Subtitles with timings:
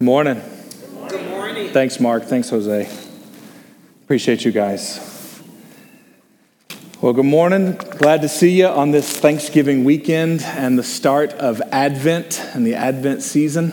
[0.00, 0.42] Morning.
[1.08, 1.72] Good morning.
[1.72, 2.24] Thanks, Mark.
[2.24, 2.90] Thanks, Jose.
[4.02, 5.40] Appreciate you guys.
[7.00, 7.76] Well, good morning.
[7.76, 12.74] Glad to see you on this Thanksgiving weekend and the start of Advent and the
[12.74, 13.72] Advent season.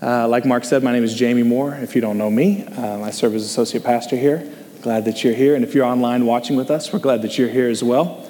[0.00, 1.74] Uh, like Mark said, my name is Jamie Moore.
[1.74, 4.48] If you don't know me, um, I serve as associate pastor here.
[4.82, 5.56] Glad that you're here.
[5.56, 8.28] And if you're online watching with us, we're glad that you're here as well.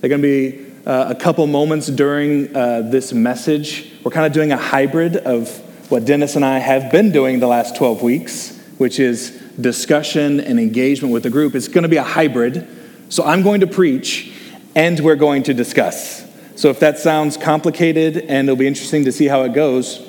[0.00, 3.92] There are going to be uh, a couple moments during uh, this message.
[4.02, 7.46] We're kind of doing a hybrid of what Dennis and I have been doing the
[7.46, 9.30] last 12 weeks, which is
[9.60, 11.54] discussion and engagement with the group.
[11.54, 12.66] It's going to be a hybrid.
[13.10, 14.32] So I'm going to preach
[14.74, 16.26] and we're going to discuss.
[16.56, 20.00] So if that sounds complicated and it'll be interesting to see how it goes,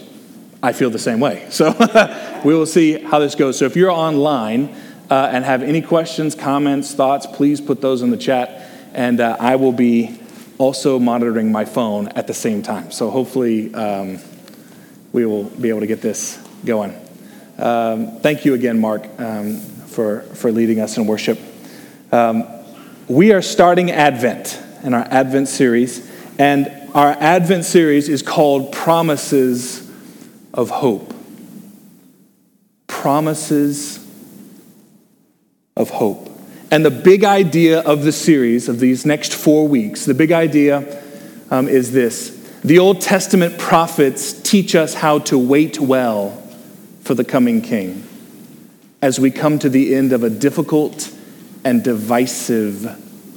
[0.63, 1.47] I feel the same way.
[1.49, 1.75] So
[2.45, 3.59] we will see how this goes.
[3.59, 4.73] So if you're online
[5.11, 8.69] uh, and have any questions, comments, thoughts, please put those in the chat.
[8.93, 10.17] And uh, I will be
[10.59, 12.89] also monitoring my phone at the same time.
[12.89, 14.19] So hopefully, um,
[15.13, 16.93] we will be able to get this going.
[17.57, 21.39] Um, thank you again, Mark, um, for, for leading us in worship.
[22.11, 22.45] Um,
[23.07, 29.87] we are starting Advent in our Advent series, and our Advent series is called Promises
[30.53, 31.13] of Hope.
[32.87, 33.99] Promises
[35.77, 36.29] of Hope.
[36.71, 41.03] And the big idea of the series, of these next four weeks, the big idea
[41.51, 46.31] um, is this the Old Testament prophets teach us how to wait well
[47.01, 48.07] for the coming king
[49.01, 51.13] as we come to the end of a difficult
[51.65, 52.83] and divisive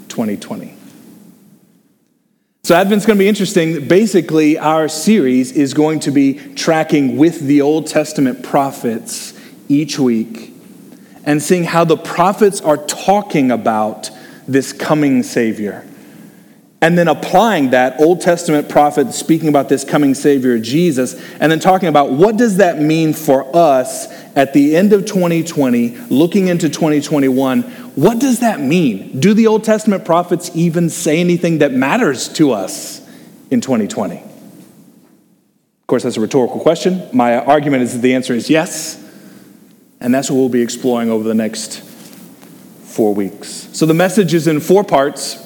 [0.08, 0.74] 2020.
[2.62, 3.86] So, Advent's going to be interesting.
[3.86, 9.32] Basically, our series is going to be tracking with the Old Testament prophets
[9.68, 10.52] each week
[11.24, 14.10] and seeing how the prophets are talking about
[14.46, 15.84] this coming Savior
[16.82, 21.58] and then applying that old testament prophet speaking about this coming savior jesus and then
[21.58, 26.68] talking about what does that mean for us at the end of 2020 looking into
[26.68, 27.62] 2021
[27.96, 29.20] what does that mean?
[29.20, 33.00] Do the old testament prophets even say anything that matters to us
[33.50, 37.08] in 2020 of course that's a rhetorical question.
[37.12, 39.02] My argument is that the answer is yes
[40.00, 43.68] and that's what we'll be exploring over the next four weeks.
[43.72, 45.45] So the message is in four parts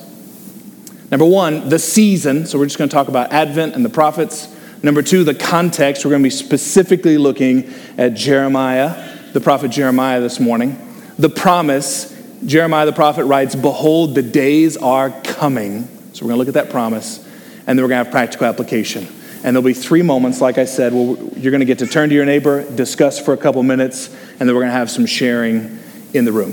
[1.11, 2.47] Number one, the season.
[2.47, 4.55] So we're just going to talk about Advent and the prophets.
[4.83, 6.05] Number two, the context.
[6.05, 10.79] We're going to be specifically looking at Jeremiah, the prophet Jeremiah this morning.
[11.19, 12.17] The promise.
[12.47, 15.89] Jeremiah the prophet writes, Behold, the days are coming.
[16.13, 17.19] So we're going to look at that promise.
[17.67, 19.07] And then we're going to have practical application.
[19.43, 22.09] And there'll be three moments, like I said, where you're going to get to turn
[22.11, 25.07] to your neighbor, discuss for a couple minutes, and then we're going to have some
[25.07, 25.79] sharing
[26.13, 26.53] in the room.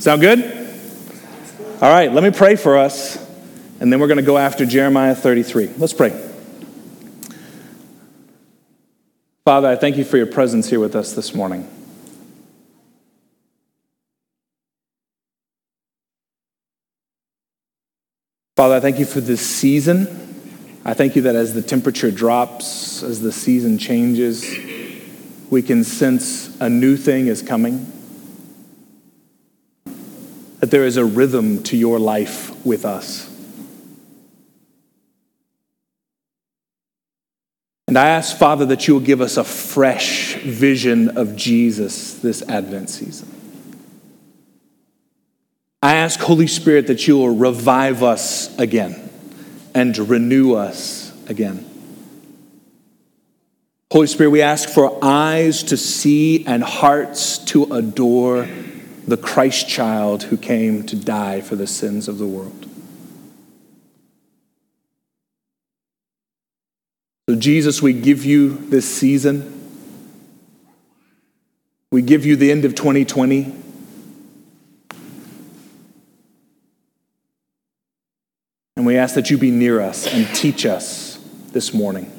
[0.00, 0.40] Sound good?
[1.80, 3.25] All right, let me pray for us
[3.80, 5.72] and then we're going to go after Jeremiah 33.
[5.76, 6.10] Let's pray.
[9.44, 11.68] Father, I thank you for your presence here with us this morning.
[18.56, 20.06] Father, I thank you for this season.
[20.84, 24.42] I thank you that as the temperature drops, as the season changes,
[25.50, 27.92] we can sense a new thing is coming.
[30.60, 33.35] That there is a rhythm to your life with us.
[37.88, 42.42] And I ask, Father, that you will give us a fresh vision of Jesus this
[42.48, 43.32] Advent season.
[45.80, 49.08] I ask, Holy Spirit, that you will revive us again
[49.72, 51.64] and renew us again.
[53.92, 58.48] Holy Spirit, we ask for eyes to see and hearts to adore
[59.06, 62.68] the Christ child who came to die for the sins of the world.
[67.40, 69.52] Jesus, we give you this season.
[71.90, 73.54] We give you the end of 2020.
[78.76, 81.18] And we ask that you be near us and teach us
[81.52, 82.12] this morning.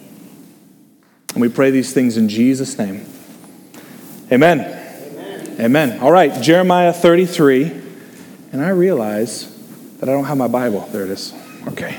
[1.33, 3.05] And we pray these things in Jesus' name.
[4.31, 4.59] Amen.
[4.61, 5.61] Amen.
[5.61, 5.99] Amen.
[5.99, 7.65] All right, Jeremiah 33.
[8.51, 9.53] And I realize
[9.99, 10.81] that I don't have my Bible.
[10.91, 11.33] There it is.
[11.67, 11.97] Okay.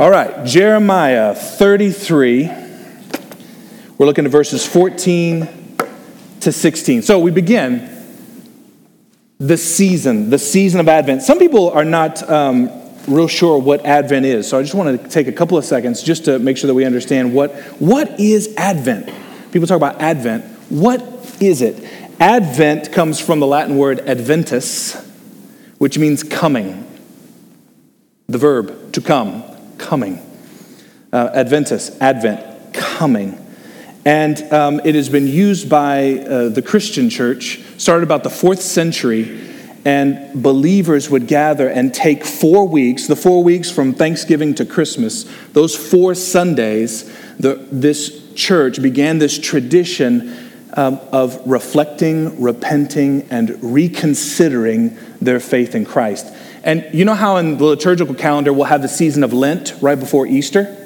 [0.00, 2.46] All right, Jeremiah 33.
[3.98, 5.76] We're looking at verses 14
[6.40, 7.02] to 16.
[7.02, 7.86] So we begin
[9.36, 11.20] the season, the season of Advent.
[11.20, 12.70] Some people are not um,
[13.08, 16.02] real sure what Advent is, so I just want to take a couple of seconds
[16.02, 19.10] just to make sure that we understand what, what is Advent.
[19.52, 20.46] People talk about Advent.
[20.70, 21.02] What
[21.42, 21.76] is it?
[22.18, 24.94] Advent comes from the Latin word adventus,
[25.76, 26.86] which means coming.
[28.28, 29.49] The verb to come
[29.80, 30.20] coming.
[31.12, 32.74] Uh, Adventus, Advent.
[32.74, 33.36] coming.
[34.04, 38.62] And um, it has been used by uh, the Christian church, started about the fourth
[38.62, 39.48] century,
[39.84, 45.24] and believers would gather and take four weeks, the four weeks from Thanksgiving to Christmas,
[45.52, 54.96] those four Sundays, the, this church began this tradition um, of reflecting, repenting, and reconsidering
[55.20, 56.32] their faith in Christ.
[56.62, 59.98] And you know how in the liturgical calendar we'll have the season of Lent right
[59.98, 60.76] before Easter?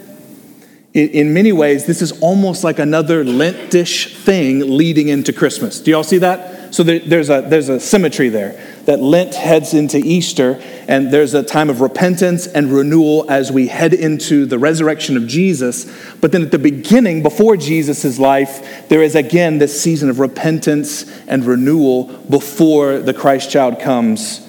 [0.93, 5.81] In, in many ways, this is almost like another Lentish thing leading into Christmas.
[5.81, 6.73] Do y'all see that?
[6.73, 8.61] So there, there's, a, there's a symmetry there.
[8.87, 13.67] That Lent heads into Easter, and there's a time of repentance and renewal as we
[13.67, 15.91] head into the resurrection of Jesus.
[16.21, 21.11] But then at the beginning, before Jesus' life, there is again this season of repentance
[21.27, 24.44] and renewal before the Christ child comes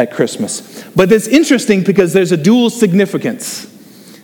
[0.00, 0.82] at Christmas.
[0.96, 3.66] But it's interesting because there's a dual significance.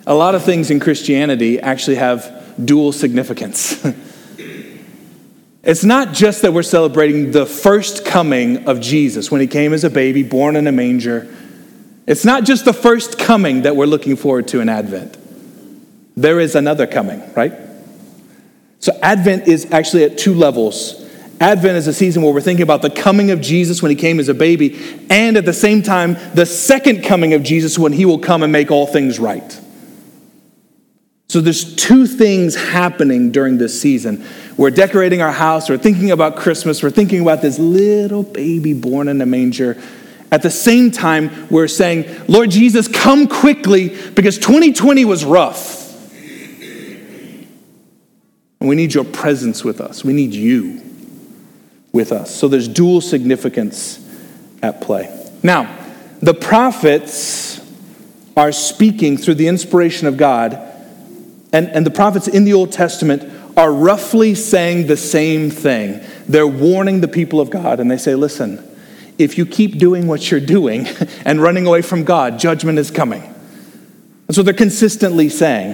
[0.06, 3.84] A lot of things in Christianity actually have dual significance.
[5.62, 9.84] it's not just that we're celebrating the first coming of Jesus when he came as
[9.84, 11.28] a baby, born in a manger.
[12.06, 15.18] It's not just the first coming that we're looking forward to in Advent.
[16.16, 17.52] There is another coming, right?
[18.78, 21.05] So Advent is actually at two levels.
[21.40, 24.18] Advent is a season where we're thinking about the coming of Jesus when he came
[24.18, 24.78] as a baby,
[25.10, 28.50] and at the same time, the second coming of Jesus when he will come and
[28.50, 29.60] make all things right.
[31.28, 34.24] So there's two things happening during this season.
[34.56, 39.08] We're decorating our house, we're thinking about Christmas, we're thinking about this little baby born
[39.08, 39.76] in a manger.
[40.32, 45.84] At the same time, we're saying, Lord Jesus, come quickly because 2020 was rough.
[48.58, 50.02] And we need your presence with us.
[50.02, 50.85] We need you
[51.96, 52.32] with us.
[52.32, 53.98] So there's dual significance
[54.62, 55.12] at play.
[55.42, 55.74] Now,
[56.20, 57.60] the prophets
[58.36, 60.54] are speaking through the inspiration of God,
[61.52, 66.04] and, and the prophets in the Old Testament are roughly saying the same thing.
[66.28, 68.62] They're warning the people of God, and they say, listen,
[69.18, 70.86] if you keep doing what you're doing
[71.24, 73.22] and running away from God, judgment is coming.
[74.26, 75.70] And so they're consistently saying.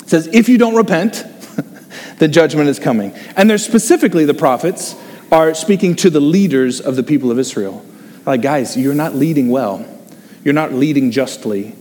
[0.00, 1.24] It says, if you don't repent,
[2.18, 3.12] the judgment is coming.
[3.36, 4.94] And they're specifically the prophets
[5.30, 7.84] are speaking to the leaders of the people of Israel.
[8.24, 9.86] Like, guys, you're not leading well.
[10.44, 11.74] You're not leading justly.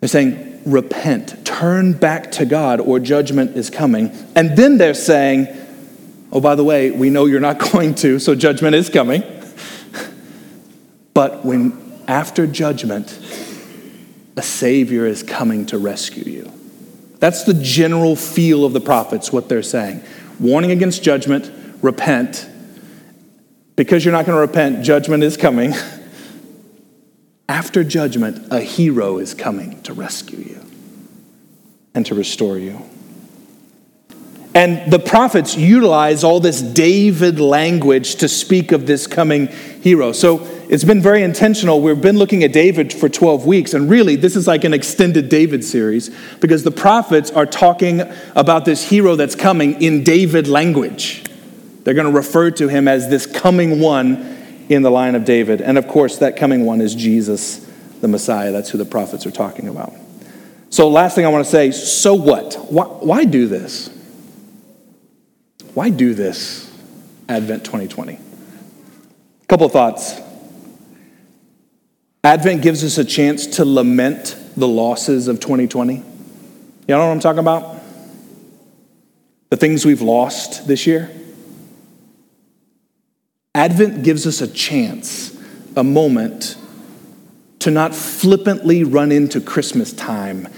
[0.00, 4.10] They're saying, repent, turn back to God, or judgment is coming.
[4.34, 5.48] And then they're saying,
[6.32, 9.22] oh, by the way, we know you're not going to, so judgment is coming.
[11.14, 13.18] but when after judgment,
[14.36, 16.52] a Savior is coming to rescue you.
[17.18, 20.02] That's the general feel of the prophets, what they're saying.
[20.38, 22.48] Warning against judgment, repent.
[23.76, 25.72] Because you're not going to repent, judgment is coming.
[27.48, 30.66] After judgment, a hero is coming to rescue you
[31.94, 32.82] and to restore you.
[34.54, 40.12] And the prophets utilize all this David language to speak of this coming hero.
[40.12, 41.80] So it's been very intentional.
[41.80, 45.28] We've been looking at David for 12 weeks, and really, this is like an extended
[45.28, 46.10] David series
[46.40, 48.02] because the prophets are talking
[48.34, 51.24] about this hero that's coming in David language.
[51.90, 55.60] They're going to refer to him as this coming one in the line of David.
[55.60, 57.68] And of course, that coming one is Jesus,
[58.00, 58.52] the Messiah.
[58.52, 59.92] That's who the prophets are talking about.
[60.68, 62.54] So, last thing I want to say so what?
[62.70, 63.90] Why, why do this?
[65.74, 66.72] Why do this,
[67.28, 68.12] Advent 2020?
[68.12, 70.14] A couple of thoughts.
[72.22, 75.94] Advent gives us a chance to lament the losses of 2020.
[75.96, 76.04] You
[76.86, 77.82] know what I'm talking about?
[79.48, 81.10] The things we've lost this year.
[83.54, 85.36] Advent gives us a chance,
[85.76, 86.56] a moment,
[87.58, 90.48] to not flippantly run into Christmas time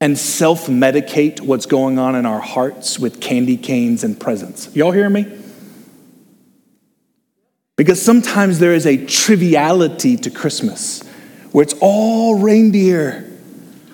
[0.00, 4.74] and self medicate what's going on in our hearts with candy canes and presents.
[4.74, 5.26] Y'all hear me?
[7.76, 11.02] Because sometimes there is a triviality to Christmas
[11.52, 13.30] where it's all reindeer.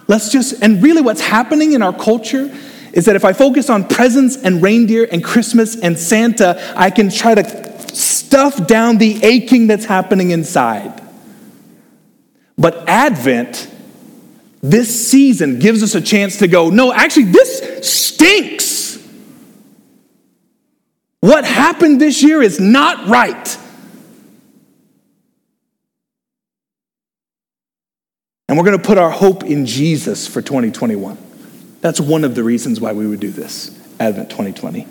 [0.09, 2.53] Let's just, and really what's happening in our culture
[2.93, 7.11] is that if I focus on presents and reindeer and Christmas and Santa, I can
[7.11, 11.03] try to stuff down the aching that's happening inside.
[12.57, 13.69] But Advent,
[14.63, 18.99] this season, gives us a chance to go, no, actually, this stinks.
[21.21, 23.59] What happened this year is not right.
[28.49, 31.30] And we're going to put our hope in Jesus for 2021.
[31.81, 34.87] That's one of the reasons why we would do this, Advent 2020.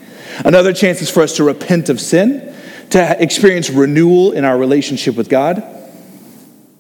[0.46, 2.55] Another chance is for us to repent of sin,
[2.91, 5.63] to experience renewal in our relationship with God.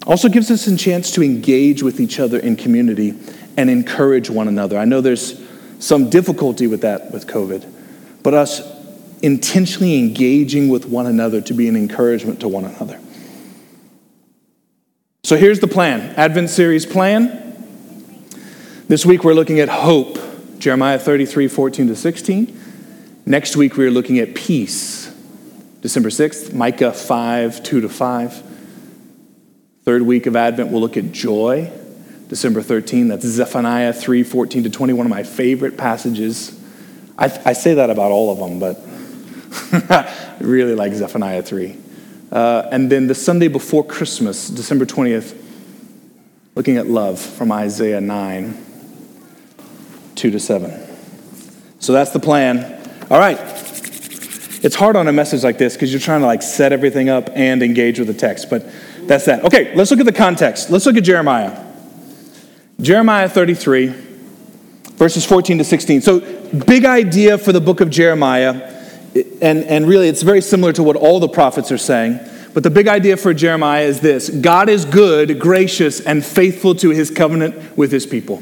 [0.07, 3.13] Also gives us a chance to engage with each other in community
[3.57, 4.77] and encourage one another.
[4.77, 5.39] I know there's
[5.79, 7.71] some difficulty with that with COVID,
[8.23, 8.61] but us
[9.21, 12.99] intentionally engaging with one another to be an encouragement to one another.
[15.23, 17.48] So here's the plan Advent series plan.
[18.89, 20.17] This week we're looking at hope,
[20.57, 23.21] Jeremiah 33 14 to 16.
[23.23, 25.13] Next week we're looking at peace,
[25.81, 28.43] December 6th, Micah 5 2 to 5.
[29.83, 31.71] Third week of Advent we'll look at joy,
[32.29, 33.09] December 13.
[33.09, 36.59] That's Zephaniah 3 14 to 20, one of my favorite passages.
[37.15, 41.77] I, I say that about all of them, but I really like Zephaniah 3.
[42.31, 45.39] Uh, and then the Sunday before Christmas, December 20th,
[46.55, 48.65] looking at love from Isaiah 9,
[50.19, 50.71] 2 to 7.
[51.79, 52.79] So that's the plan.
[53.09, 53.39] All right.
[54.61, 57.29] It's hard on a message like this because you're trying to like set everything up
[57.33, 58.69] and engage with the text, but
[59.07, 59.43] that's that.
[59.45, 60.69] Okay, let's look at the context.
[60.69, 61.65] Let's look at Jeremiah.
[62.81, 63.87] Jeremiah 33,
[64.95, 66.01] verses 14 to 16.
[66.01, 66.19] So,
[66.65, 68.77] big idea for the book of Jeremiah
[69.13, 72.19] and, and really it's very similar to what all the prophets are saying.
[72.53, 76.89] But the big idea for Jeremiah is this God is good, gracious, and faithful to
[76.89, 78.41] his covenant with his people.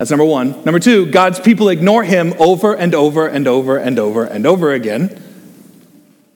[0.00, 0.64] That's number one.
[0.64, 4.72] Number two, God's people ignore him over and over and over and over and over
[4.72, 5.22] again.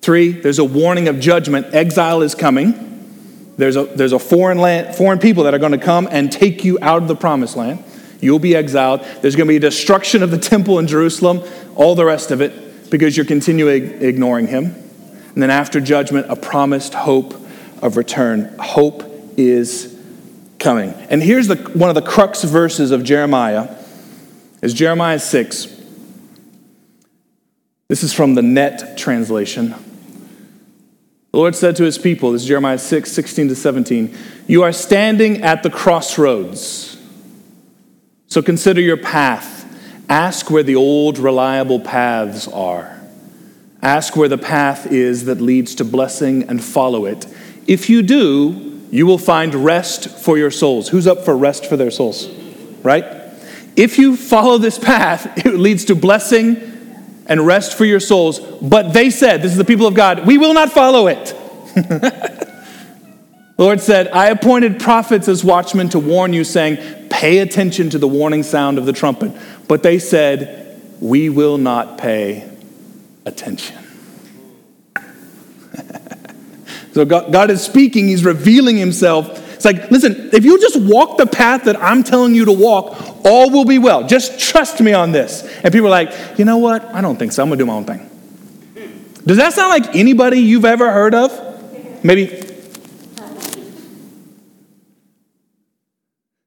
[0.02, 1.75] Three, there's a warning of judgment.
[1.75, 3.54] Exile is coming.
[3.56, 6.62] There's a, there's a foreign, land, foreign people that are going to come and take
[6.62, 7.83] you out of the promised land.
[8.21, 9.00] You'll be exiled.
[9.23, 11.40] There's going to be destruction of the temple in Jerusalem
[11.75, 14.75] all the rest of it because you're continually ignoring him.
[15.33, 17.33] And then after judgment, a promised hope
[17.80, 18.54] of return.
[18.59, 19.04] Hope
[19.38, 19.94] is
[20.64, 20.92] coming.
[21.11, 23.76] And here's the, one of the crux verses of Jeremiah
[24.62, 25.83] is Jeremiah 6.
[27.88, 29.75] This is from the net translation.
[31.30, 34.16] The Lord said to his people, this is Jeremiah 6, 16 to 17,
[34.49, 37.00] You are standing at the crossroads.
[38.26, 39.54] So consider your path
[40.09, 43.00] Ask where the old reliable paths are.
[43.83, 47.26] Ask where the path is that leads to blessing and follow it.
[47.66, 50.88] If you do, you will find rest for your souls.
[50.88, 52.29] Who's up for rest for their souls?
[52.83, 53.05] Right?
[53.76, 56.71] If you follow this path, it leads to blessing
[57.26, 58.38] and rest for your souls.
[58.38, 61.35] But they said, This is the people of God, we will not follow it.
[61.75, 62.35] The
[63.59, 68.09] Lord said, I appointed prophets as watchmen to warn you, saying, Pay attention to the
[68.09, 69.33] warning sound of the trumpet.
[69.67, 72.49] But they said, We will not pay
[73.25, 73.84] attention.
[76.95, 79.41] So God, God is speaking, He's revealing Himself.
[79.55, 82.97] It's like, listen, if you just walk the path that I'm telling you to walk,
[83.25, 84.07] all will be well.
[84.07, 85.43] Just trust me on this.
[85.65, 86.85] And people are like, you know what?
[86.85, 87.43] I don't think so.
[87.43, 88.09] I'm going to do my own thing.
[89.27, 92.05] Does that sound like anybody you've ever heard of?
[92.05, 92.27] Maybe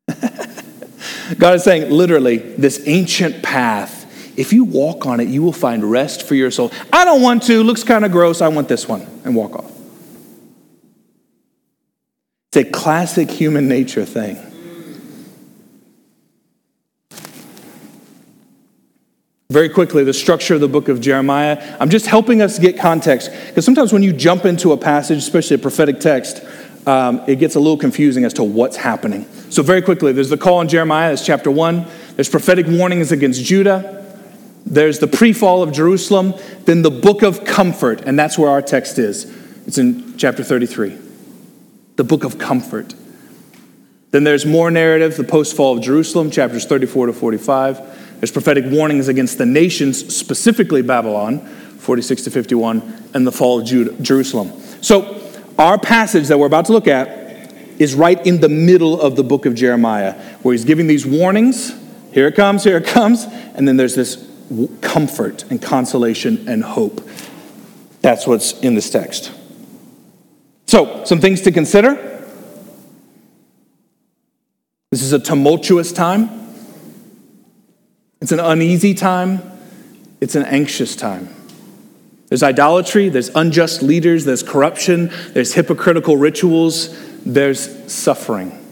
[1.38, 4.06] God is saying, literally, this ancient path,
[4.38, 6.72] if you walk on it, you will find rest for your soul.
[6.94, 9.77] I don't want to, looks kind of gross, I want this one, and walk off.
[12.52, 14.38] It's a classic human nature thing.
[19.50, 21.78] Very quickly, the structure of the book of Jeremiah.
[21.80, 25.56] I'm just helping us get context because sometimes when you jump into a passage, especially
[25.56, 26.42] a prophetic text,
[26.86, 29.26] um, it gets a little confusing as to what's happening.
[29.50, 31.86] So, very quickly, there's the call in Jeremiah, that's chapter 1.
[32.16, 34.06] There's prophetic warnings against Judah.
[34.66, 36.34] There's the pre fall of Jerusalem.
[36.66, 39.26] Then the book of comfort, and that's where our text is.
[39.66, 41.07] It's in chapter 33.
[41.98, 42.96] The book of comfort.
[44.12, 48.20] Then there's more narrative, the post fall of Jerusalem, chapters 34 to 45.
[48.20, 51.46] There's prophetic warnings against the nations, specifically Babylon,
[51.78, 54.52] 46 to 51, and the fall of Judah, Jerusalem.
[54.82, 55.22] So,
[55.60, 57.10] our passage that we're about to look at
[57.80, 61.74] is right in the middle of the book of Jeremiah, where he's giving these warnings.
[62.12, 63.26] Here it comes, here it comes.
[63.26, 64.26] And then there's this
[64.82, 67.08] comfort and consolation and hope.
[68.02, 69.32] That's what's in this text.
[70.68, 71.96] So, some things to consider.
[74.92, 76.30] This is a tumultuous time,
[78.22, 79.42] it's an uneasy time,
[80.22, 81.34] it's an anxious time.
[82.30, 86.90] There's idolatry, there's unjust leaders, there's corruption, there's hypocritical rituals,
[87.26, 88.64] there's suffering.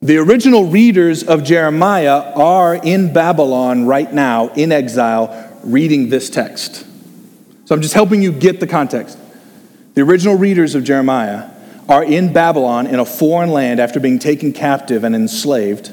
[0.00, 6.86] The original readers of Jeremiah are in Babylon right now, in exile, reading this text.
[7.66, 9.18] So I'm just helping you get the context.
[9.96, 11.48] The original readers of Jeremiah
[11.88, 15.90] are in Babylon in a foreign land after being taken captive and enslaved.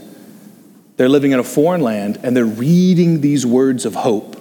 [0.98, 4.36] They're living in a foreign land and they're reading these words of hope.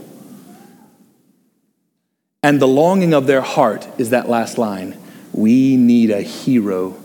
[2.42, 4.99] And the longing of their heart is that last line
[5.33, 7.00] we need a hero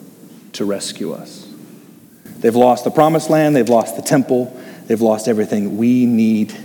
[0.54, 1.48] to rescue us.
[2.40, 5.78] They've lost the promised land, they've lost the temple, they've lost everything.
[5.78, 6.58] We need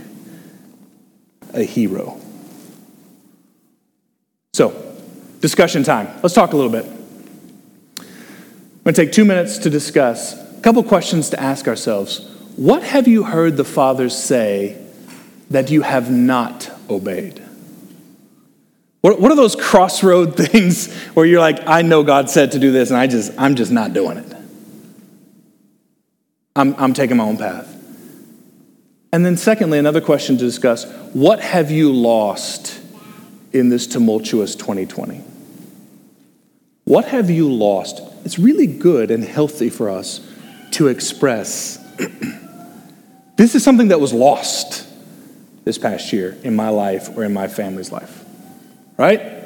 [1.53, 2.19] a hero.
[4.55, 4.92] So,
[5.43, 6.09] discussion time.
[6.23, 6.87] Let's talk a little bit.
[6.87, 12.21] I'm going to take two minutes to discuss a couple questions to ask ourselves.
[12.57, 14.81] What have you heard the fathers say
[15.51, 17.43] that you have not obeyed?
[19.01, 22.71] What, what are those crossroad things where you're like, I know God said to do
[22.71, 24.37] this, and I just, I'm just not doing it?
[26.55, 27.69] I'm, I'm taking my own path.
[29.13, 32.81] And then, secondly, another question to discuss what have you lost
[33.53, 35.32] in this tumultuous 2020?
[36.85, 38.03] What have you lost?
[38.25, 40.21] It's really good and healthy for us
[40.73, 41.79] to express
[43.37, 44.89] this is something that was lost
[45.65, 48.25] this past year in my life or in my family's life.
[48.97, 49.43] Right?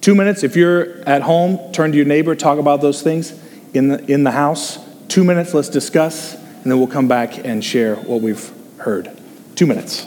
[0.00, 0.42] Two minutes.
[0.42, 3.38] If you're at home, turn to your neighbor, talk about those things
[3.74, 4.78] in the, in the house.
[5.08, 9.10] Two minutes, let's discuss, and then we'll come back and share what we've heard.
[9.56, 10.06] Two minutes.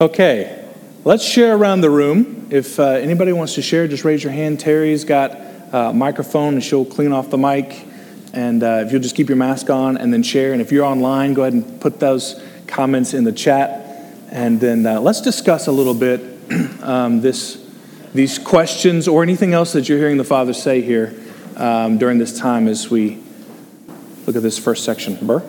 [0.00, 0.64] Okay,
[1.02, 2.46] let's share around the room.
[2.50, 4.60] If uh, anybody wants to share, just raise your hand.
[4.60, 5.32] Terry's got
[5.72, 7.84] a microphone and she'll clean off the mic.
[8.32, 10.52] And uh, if you'll just keep your mask on and then share.
[10.52, 14.14] And if you're online, go ahead and put those comments in the chat.
[14.30, 16.20] And then uh, let's discuss a little bit
[16.80, 17.60] um, this,
[18.14, 21.20] these questions or anything else that you're hearing the Father say here
[21.56, 23.20] um, during this time as we
[24.28, 25.18] look at this first section.
[25.26, 25.42] Burr?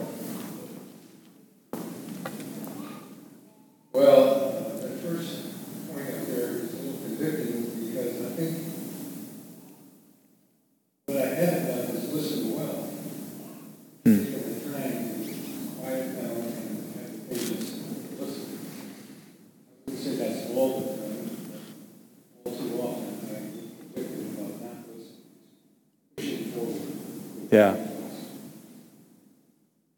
[27.51, 27.75] Yeah.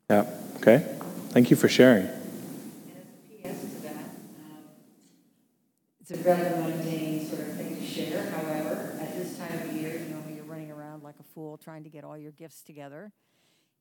[0.10, 0.26] Yeah.
[0.58, 0.86] Okay.
[1.30, 2.08] Thank you for sharing.
[6.00, 8.30] It's a rather um, mundane sort of thing to share.
[8.32, 11.84] However, at this time of year, you know, you're running around like a fool trying
[11.84, 13.12] to get all your gifts together.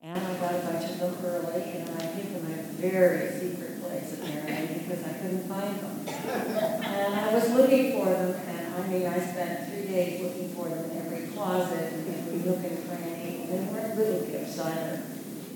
[0.01, 4.19] And I a bunch of them and I hid them in a very secret place
[4.19, 6.07] apparently because I couldn't find them.
[6.83, 10.69] And I was looking for them, and I mean, I spent three days looking for
[10.69, 13.43] them in every closet and every nook and cranny.
[13.43, 15.03] And they weren't little gifts either.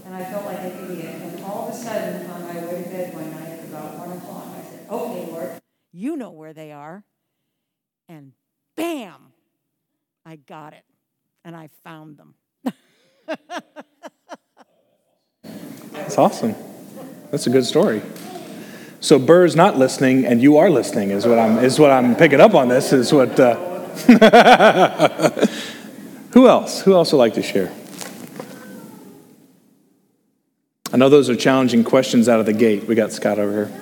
[0.06, 1.16] And I felt like an idiot.
[1.22, 4.12] And all of a sudden, on my way to bed one night at about one
[4.18, 7.04] o'clock, I said, "Okay, Lord, you know where they are."
[8.08, 8.34] And
[8.76, 9.34] bam,
[10.26, 10.84] I got it.
[11.44, 12.36] and I found them.
[15.94, 16.56] That's awesome.
[17.32, 18.02] That's a good story.
[19.00, 21.12] So Burr's not listening, and you are listening.
[21.12, 22.68] Is what I'm is what I'm picking up on.
[22.68, 23.40] This is what.
[23.40, 23.56] Uh,
[26.34, 26.82] Who else?
[26.82, 27.72] Who else would like to share?
[30.96, 32.88] I know those are challenging questions out of the gate.
[32.88, 33.82] We got Scott over here.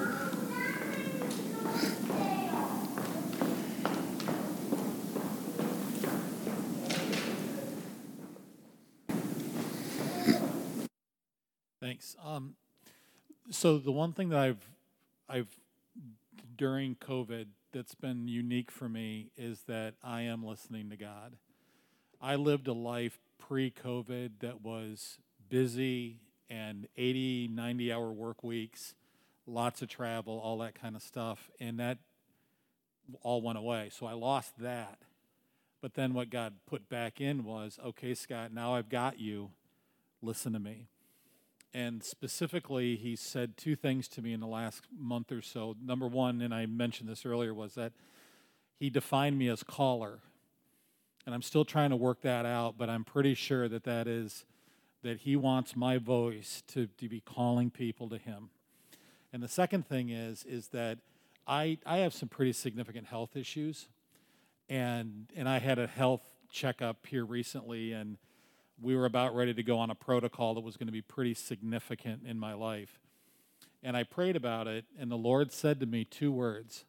[11.79, 12.15] Thanks.
[12.25, 12.55] Um,
[13.51, 14.67] so the one thing that I've
[15.29, 15.55] I've
[16.57, 21.35] during COVID that's been unique for me is that I am listening to God.
[22.19, 26.17] I lived a life pre-COVID that was busy
[26.53, 28.93] and 80, 90 hour work weeks,
[29.47, 31.97] lots of travel, all that kind of stuff, and that
[33.21, 33.89] all went away.
[33.91, 34.99] So I lost that.
[35.81, 39.51] But then what God put back in was, okay, Scott, now I've got you.
[40.21, 40.87] Listen to me
[41.73, 45.75] and specifically, he said two things to me in the last month or so.
[45.83, 47.93] Number one, and I mentioned this earlier, was that
[48.79, 50.19] he defined me as caller.
[51.25, 54.45] And I'm still trying to work that out, but I'm pretty sure that that is
[55.03, 58.49] that he wants my voice to, to be calling people to him.
[59.31, 60.99] And the second thing is, is that
[61.45, 63.87] I, I have some pretty significant health issues.
[64.69, 68.17] And, and I had a health checkup here recently, and
[68.81, 71.33] we were about ready to go on a protocol that was going to be pretty
[71.33, 72.99] significant in my life.
[73.83, 76.85] And I prayed about it, and the Lord said to me two words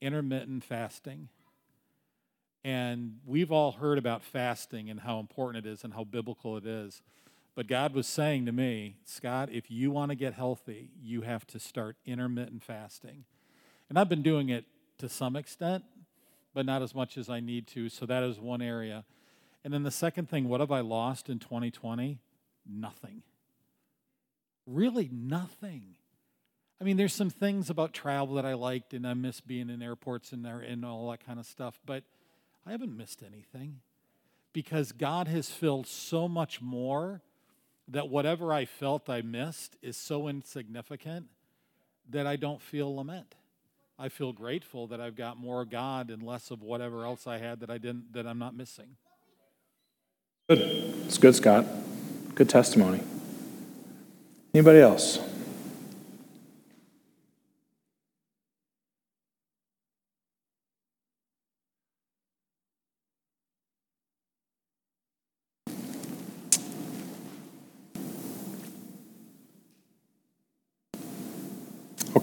[0.00, 1.28] intermittent fasting.
[2.62, 6.66] And we've all heard about fasting and how important it is and how biblical it
[6.66, 7.00] is.
[7.56, 11.46] But God was saying to me, Scott, if you want to get healthy, you have
[11.48, 13.24] to start intermittent fasting.
[13.88, 14.66] And I've been doing it
[14.98, 15.82] to some extent,
[16.52, 17.88] but not as much as I need to.
[17.88, 19.06] So that is one area.
[19.64, 22.18] And then the second thing, what have I lost in 2020?
[22.68, 23.22] Nothing.
[24.66, 25.94] Really, nothing.
[26.78, 29.80] I mean, there's some things about travel that I liked, and I miss being in
[29.80, 32.04] airports and, and all that kind of stuff, but
[32.66, 33.80] I haven't missed anything
[34.52, 37.22] because God has filled so much more
[37.88, 41.26] that whatever I felt I missed is so insignificant
[42.10, 43.34] that I don't feel lament.
[43.98, 47.60] I feel grateful that I've got more God and less of whatever else I had
[47.60, 48.96] that I didn't that I'm not missing.
[50.48, 50.60] Good.
[51.06, 51.64] It's good, Scott.
[52.34, 53.02] Good testimony.
[54.54, 55.18] Anybody else?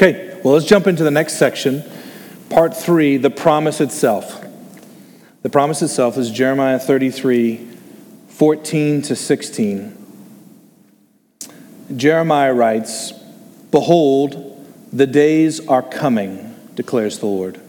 [0.04, 1.82] Okay, well, let's jump into the next section.
[2.50, 4.46] Part three the promise itself.
[5.44, 7.70] The promise itself is Jeremiah 33
[8.28, 9.98] 14 to 16.
[11.96, 13.13] Jeremiah writes,
[13.72, 17.62] Behold, the days are coming, declares the Lord,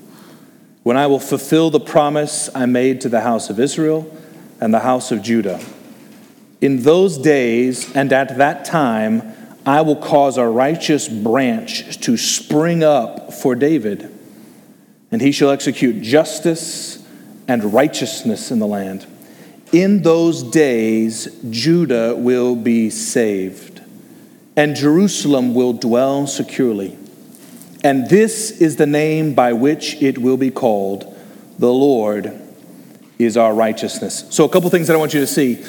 [0.82, 4.12] when I will fulfill the promise I made to the house of Israel
[4.60, 5.64] and the house of Judah.
[6.60, 9.34] In those days and at that time,
[9.66, 14.12] I will cause a righteous branch to spring up for David,
[15.10, 17.02] and he shall execute justice
[17.48, 19.06] and righteousness in the land.
[19.72, 23.80] In those days, Judah will be saved,
[24.54, 26.98] and Jerusalem will dwell securely.
[27.82, 31.10] And this is the name by which it will be called
[31.58, 32.40] the Lord
[33.18, 34.24] is our righteousness.
[34.30, 35.64] So, a couple things that I want you to see.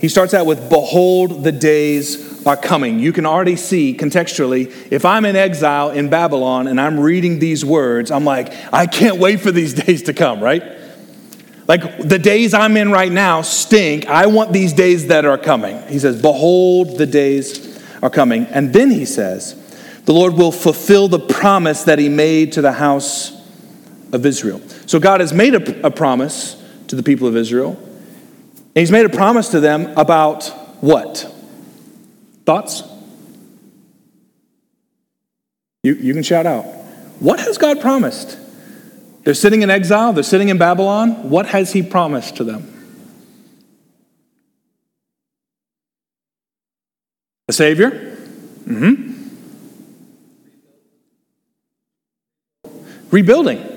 [0.00, 2.98] He starts out with, Behold, the days are coming.
[2.98, 7.64] You can already see contextually, if I'm in exile in Babylon and I'm reading these
[7.64, 10.62] words, I'm like, I can't wait for these days to come, right?
[11.66, 14.06] Like the days I'm in right now stink.
[14.06, 15.80] I want these days that are coming.
[15.88, 18.44] He says, Behold, the days are coming.
[18.46, 19.54] And then he says,
[20.04, 23.32] The Lord will fulfill the promise that he made to the house
[24.12, 24.60] of Israel.
[24.86, 27.80] So God has made a, a promise to the people of Israel.
[28.74, 30.48] He's made a promise to them about
[30.82, 31.32] what?
[32.44, 32.82] Thoughts?
[35.84, 36.64] You, you can shout out.
[37.20, 38.38] What has God promised?
[39.22, 41.30] They're sitting in exile, they're sitting in Babylon.
[41.30, 42.70] What has he promised to them?
[47.48, 47.90] A Savior?
[47.90, 49.12] Mm-hmm.
[53.10, 53.70] Rebuilding.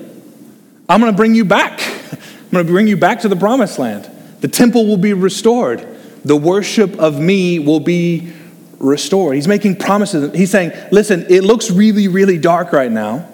[0.88, 1.80] I'm going to bring you back.
[2.12, 4.10] I'm going to bring you back to the promised land.
[4.40, 5.86] The temple will be restored.
[6.24, 8.32] The worship of me will be
[8.78, 9.34] restored.
[9.34, 10.34] He's making promises.
[10.36, 13.28] He's saying, listen, it looks really, really dark right now.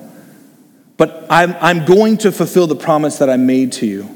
[0.97, 4.09] But I'm, I'm going to fulfill the promise that I made to you.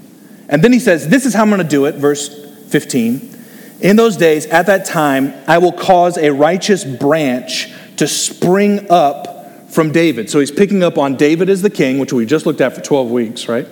[0.48, 2.28] And then he says, This is how I'm going to do it, verse
[2.68, 3.36] 15.
[3.80, 9.70] In those days, at that time, I will cause a righteous branch to spring up
[9.70, 10.30] from David.
[10.30, 12.80] So he's picking up on David as the king, which we just looked at for
[12.80, 13.66] 12 weeks, right?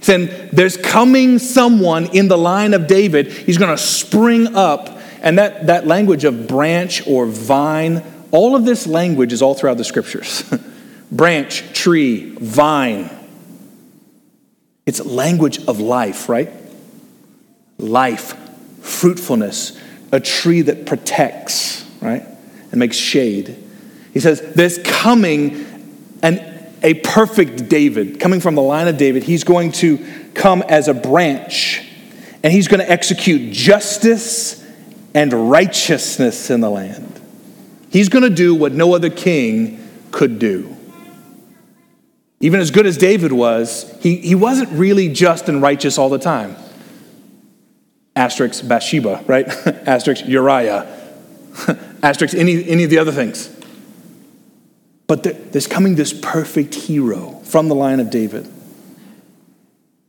[0.00, 3.28] He's saying there's coming someone in the line of David.
[3.28, 4.98] He's going to spring up.
[5.22, 9.76] And that, that language of branch or vine, all of this language is all throughout
[9.76, 10.42] the scriptures
[11.12, 13.10] branch, tree, vine.
[14.86, 16.50] It's language of life, right?
[17.76, 18.34] Life,
[18.80, 19.78] fruitfulness,
[20.10, 22.26] a tree that protects, right?
[22.70, 23.56] And makes shade.
[24.14, 25.66] He says, There's coming
[26.22, 26.49] an,
[26.82, 29.22] a perfect David, coming from the line of David.
[29.22, 29.98] He's going to
[30.34, 31.86] come as a branch,
[32.42, 34.64] and he's going to execute justice
[35.14, 37.20] and righteousness in the land.
[37.90, 40.76] He's going to do what no other king could do.
[42.40, 46.18] Even as good as David was, he, he wasn't really just and righteous all the
[46.18, 46.56] time.
[48.16, 49.46] Asterisk Bathsheba, right?
[49.66, 50.86] Asterisk Uriah.
[52.02, 53.54] Asterisk any, any of the other things.
[55.10, 58.48] But there's coming this perfect hero from the line of David.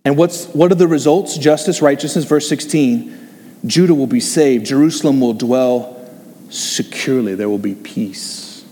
[0.05, 1.39] And what's, what are the results?
[1.39, 3.57] Justice, righteousness, verse 16.
[3.65, 6.07] Judah will be saved, Jerusalem will dwell
[6.51, 8.63] securely, there will be peace.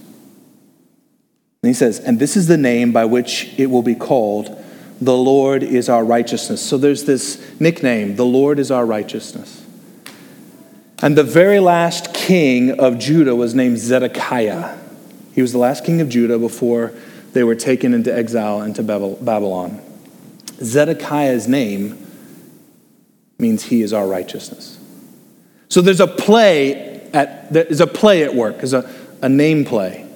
[1.63, 4.55] And he says, and this is the name by which it will be called
[5.01, 6.61] the Lord is our righteousness.
[6.61, 9.65] So there's this nickname, the Lord is our righteousness.
[11.01, 14.77] And the very last king of Judah was named Zedekiah.
[15.33, 16.93] He was the last king of Judah before
[17.33, 19.81] they were taken into exile into Babylon.
[20.61, 22.05] Zedekiah's name
[23.37, 24.79] means he is our righteousness.
[25.69, 28.89] So there's a play at there's a play at work, there's a,
[29.21, 30.09] a name play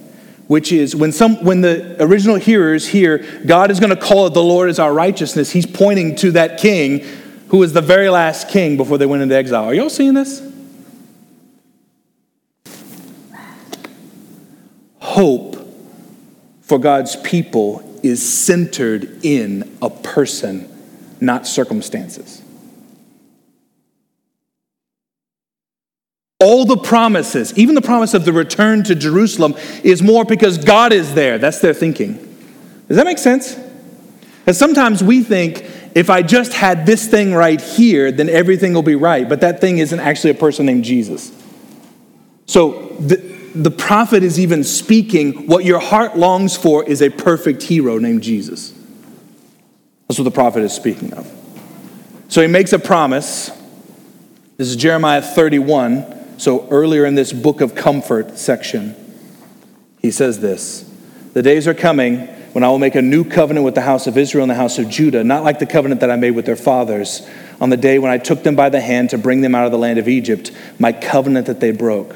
[0.48, 4.34] which is when, some, when the original hearers hear God is going to call it
[4.34, 7.00] the Lord is our righteousness, he's pointing to that king
[7.48, 9.66] who was the very last king before they went into exile.
[9.66, 10.42] Are y'all seeing this?
[15.00, 15.58] Hope
[16.74, 20.68] for God's people is centered in a person,
[21.22, 22.42] not circumstances.
[26.40, 30.94] All the promises, even the promise of the return to Jerusalem, is more because God
[30.94, 31.38] is there.
[31.38, 32.16] That's their thinking.
[32.88, 33.54] Does that make sense?
[34.40, 38.82] Because sometimes we think if I just had this thing right here, then everything will
[38.82, 39.30] be right.
[39.30, 41.32] But that thing isn't actually a person named Jesus.
[42.48, 47.64] So the, the prophet is even speaking what your heart longs for is a perfect
[47.64, 48.74] hero named Jesus.
[50.08, 51.32] That's what the prophet is speaking of.
[52.30, 53.50] So he makes a promise.
[54.58, 56.40] This is Jeremiah 31.
[56.40, 58.96] So, earlier in this book of comfort section,
[60.00, 60.92] he says this
[61.34, 64.18] The days are coming when I will make a new covenant with the house of
[64.18, 66.56] Israel and the house of Judah, not like the covenant that I made with their
[66.56, 67.28] fathers
[67.62, 69.72] on the day when I took them by the hand to bring them out of
[69.72, 72.16] the land of Egypt, my covenant that they broke.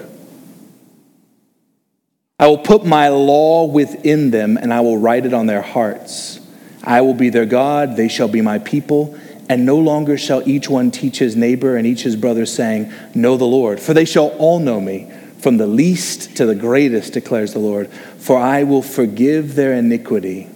[2.39, 6.39] I will put my law within them and I will write it on their hearts.
[6.83, 9.17] I will be their God, they shall be my people
[9.49, 13.37] and no longer shall each one teach his neighbor and each his brother, saying, Know
[13.37, 13.79] the Lord.
[13.79, 17.89] For they shall all know me, from the least to the greatest, declares the Lord.
[17.89, 20.49] For I will forgive their iniquity,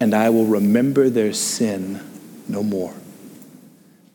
[0.00, 2.00] and I will remember their sin
[2.48, 2.94] no more.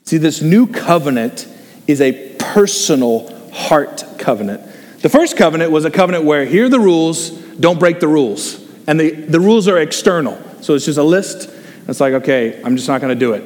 [0.06, 1.48] See, this new covenant
[1.88, 4.62] is a personal heart covenant.
[5.04, 8.66] The first covenant was a covenant where here are the rules, don't break the rules.
[8.88, 10.42] And the, the rules are external.
[10.62, 11.50] So it's just a list.
[11.90, 13.44] It's like, okay, I'm just not going to do it.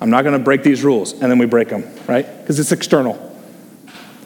[0.00, 1.12] I'm not going to break these rules.
[1.12, 2.26] And then we break them, right?
[2.40, 3.22] Because it's external.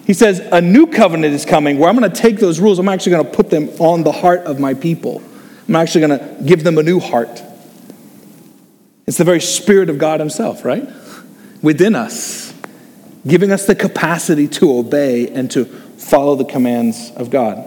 [0.07, 2.89] He says, A new covenant is coming where I'm going to take those rules, I'm
[2.89, 5.21] actually going to put them on the heart of my people.
[5.67, 7.43] I'm actually going to give them a new heart.
[9.09, 10.89] It's the very Spirit of God Himself, right?
[11.61, 12.55] Within us,
[13.27, 15.65] giving us the capacity to obey and to
[16.03, 17.65] follow the commands of God.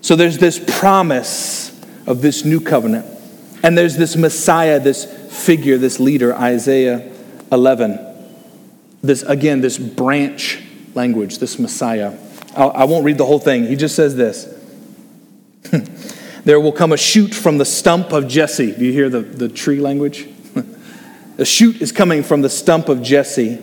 [0.00, 1.68] So there's this promise
[2.06, 3.06] of this new covenant.
[3.62, 5.04] And there's this Messiah, this
[5.44, 7.12] figure, this leader, Isaiah
[7.50, 7.98] 11.
[9.02, 10.62] This, again, this branch
[10.94, 12.16] language, this Messiah.
[12.56, 13.66] I'll, I will not read the whole thing.
[13.66, 14.54] He just says this
[16.44, 18.72] There will come a shoot from the stump of Jesse.
[18.72, 20.26] Do you hear the, the tree language?
[21.38, 23.62] a shoot is coming from the stump of Jesse,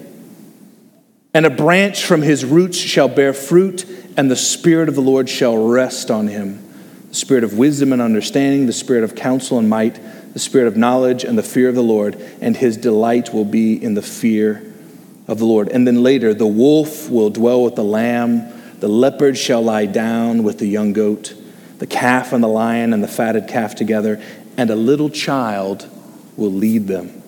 [1.35, 3.85] and a branch from his roots shall bear fruit,
[4.17, 6.61] and the Spirit of the Lord shall rest on him
[7.09, 9.97] the spirit of wisdom and understanding, the spirit of counsel and might
[10.33, 13.81] the spirit of knowledge and the fear of the Lord, and his delight will be
[13.81, 14.61] in the fear
[15.29, 15.69] of the Lord.
[15.69, 20.43] And then later, the wolf will dwell with the lamb, the leopard shall lie down
[20.43, 21.33] with the young goat,
[21.79, 24.21] the calf and the lion and the fatted calf together,
[24.57, 25.89] and a little child
[26.35, 27.23] will lead them.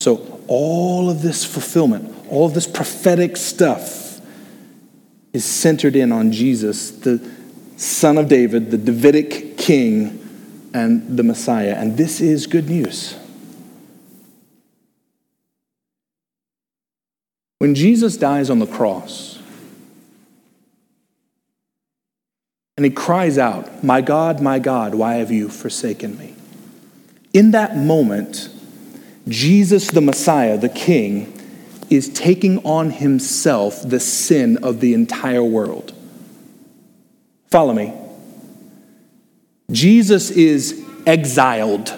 [0.00, 4.20] So, all of this fulfillment, all of this prophetic stuff
[5.34, 7.30] is centered in on Jesus, the
[7.76, 10.16] son of David, the Davidic king,
[10.72, 11.74] and the Messiah.
[11.76, 13.14] And this is good news.
[17.58, 19.38] When Jesus dies on the cross,
[22.78, 26.34] and he cries out, My God, my God, why have you forsaken me?
[27.34, 28.48] In that moment,
[29.28, 31.32] Jesus, the Messiah, the King,
[31.90, 35.92] is taking on himself the sin of the entire world.
[37.48, 37.92] Follow me.
[39.70, 41.92] Jesus is exiled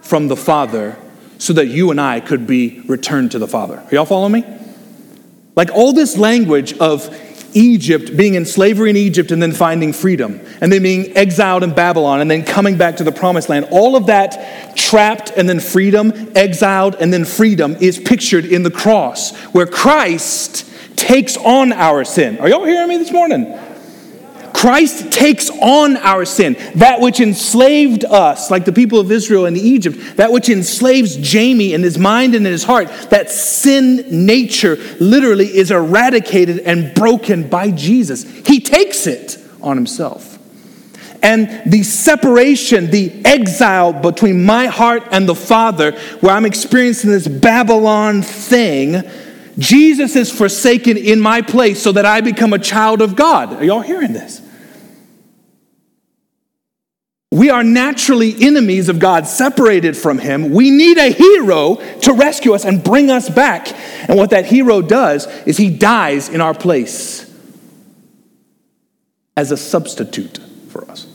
[0.00, 0.96] from the Father
[1.38, 3.78] so that you and I could be returned to the Father.
[3.78, 4.44] Are y'all following me?
[5.56, 7.14] Like all this language of
[7.54, 11.74] Egypt, being in slavery in Egypt and then finding freedom, and then being exiled in
[11.74, 13.68] Babylon and then coming back to the promised land.
[13.70, 18.70] All of that trapped and then freedom, exiled and then freedom is pictured in the
[18.70, 22.38] cross, where Christ takes on our sin.
[22.38, 23.58] Are y'all hearing me this morning?
[24.60, 29.56] Christ takes on our sin, that which enslaved us, like the people of Israel in
[29.56, 34.76] Egypt, that which enslaves Jamie in his mind and in his heart, that sin nature
[35.00, 38.24] literally is eradicated and broken by Jesus.
[38.46, 40.38] He takes it on himself.
[41.22, 47.26] And the separation, the exile between my heart and the Father, where I'm experiencing this
[47.26, 49.04] Babylon thing,
[49.56, 53.54] Jesus is forsaken in my place so that I become a child of God.
[53.54, 54.42] Are y'all hearing this?
[57.32, 60.50] We are naturally enemies of God, separated from Him.
[60.50, 63.68] We need a hero to rescue us and bring us back.
[64.08, 67.32] And what that hero does is he dies in our place
[69.36, 70.38] as a substitute
[70.70, 71.06] for us.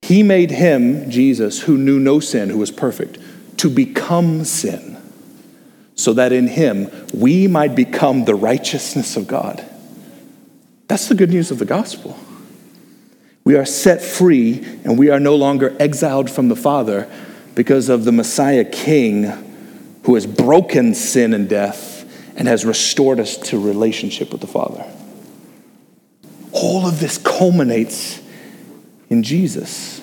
[0.00, 3.18] He made him, Jesus, who knew no sin, who was perfect,
[3.58, 4.96] to become sin,
[5.94, 9.64] so that in him we might become the righteousness of God.
[10.88, 12.18] That's the good news of the gospel.
[13.44, 17.10] We are set free and we are no longer exiled from the Father
[17.54, 19.24] because of the Messiah King
[20.04, 21.98] who has broken sin and death
[22.36, 24.84] and has restored us to relationship with the Father.
[26.52, 28.20] All of this culminates
[29.08, 30.02] in Jesus.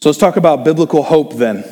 [0.00, 1.64] So let's talk about biblical hope then.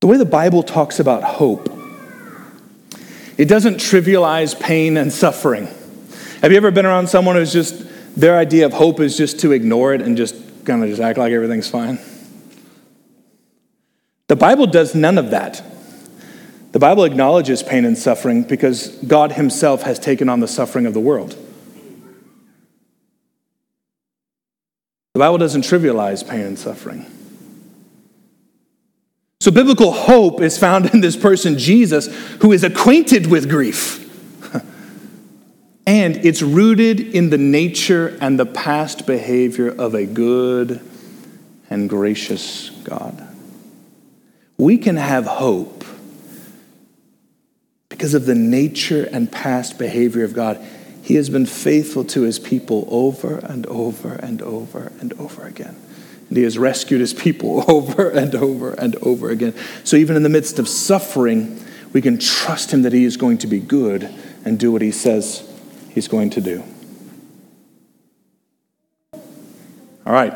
[0.00, 1.73] The way the Bible talks about hope
[3.36, 5.68] it doesn't trivialize pain and suffering.
[6.40, 7.84] Have you ever been around someone who's just,
[8.18, 11.18] their idea of hope is just to ignore it and just kind of just act
[11.18, 11.98] like everything's fine?
[14.28, 15.62] The Bible does none of that.
[16.72, 20.94] The Bible acknowledges pain and suffering because God Himself has taken on the suffering of
[20.94, 21.36] the world.
[25.14, 27.06] The Bible doesn't trivialize pain and suffering.
[29.44, 32.06] So, biblical hope is found in this person, Jesus,
[32.40, 34.00] who is acquainted with grief.
[35.86, 40.80] and it's rooted in the nature and the past behavior of a good
[41.68, 43.22] and gracious God.
[44.56, 45.84] We can have hope
[47.90, 50.58] because of the nature and past behavior of God.
[51.02, 55.76] He has been faithful to his people over and over and over and over again.
[56.30, 59.54] He has rescued his people over and over and over again.
[59.84, 63.38] So even in the midst of suffering, we can trust him that he is going
[63.38, 64.12] to be good
[64.44, 65.48] and do what he says
[65.90, 66.62] he's going to do.
[70.06, 70.34] All right,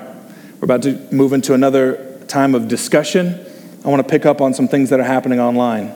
[0.59, 3.45] we're about to move into another time of discussion.
[3.85, 5.93] I want to pick up on some things that are happening online.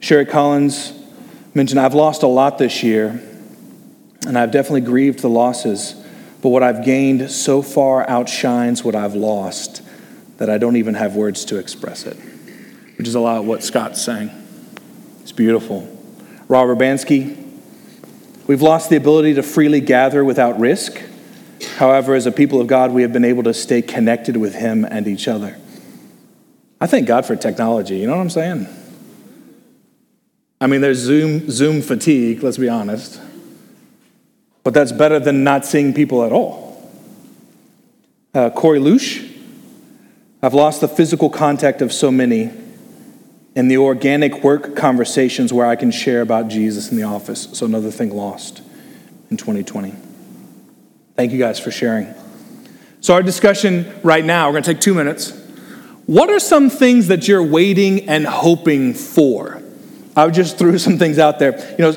[0.00, 0.92] Sherry Collins
[1.54, 3.20] mentioned, I've lost a lot this year,
[4.26, 6.01] and I've definitely grieved the losses.
[6.42, 9.80] But what I've gained so far outshines what I've lost
[10.38, 12.16] that I don't even have words to express it,
[12.98, 14.30] which is a lot of what Scott's saying.
[15.22, 15.88] It's beautiful.
[16.48, 17.38] Robert Bansky,
[18.48, 21.00] we've lost the ability to freely gather without risk.
[21.76, 24.84] However, as a people of God, we have been able to stay connected with Him
[24.84, 25.56] and each other.
[26.80, 27.98] I thank God for technology.
[27.98, 28.66] You know what I'm saying?
[30.60, 33.20] I mean, there's Zoom, Zoom fatigue, let's be honest.
[34.64, 36.72] But that's better than not seeing people at all.
[38.34, 39.22] Uh, Corey Lush,
[40.42, 42.50] I've lost the physical contact of so many
[43.54, 47.48] and the organic work conversations where I can share about Jesus in the office.
[47.52, 48.62] So, another thing lost
[49.30, 49.94] in 2020.
[51.16, 52.14] Thank you guys for sharing.
[53.00, 55.38] So, our discussion right now, we're going to take two minutes.
[56.06, 59.62] What are some things that you're waiting and hoping for?
[60.16, 61.58] I just threw some things out there.
[61.72, 61.92] You know,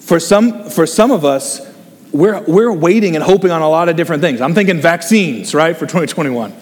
[0.00, 1.69] for some, for some of us,
[2.12, 4.40] we're, we're waiting and hoping on a lot of different things.
[4.40, 6.52] I'm thinking vaccines, right, for 2021.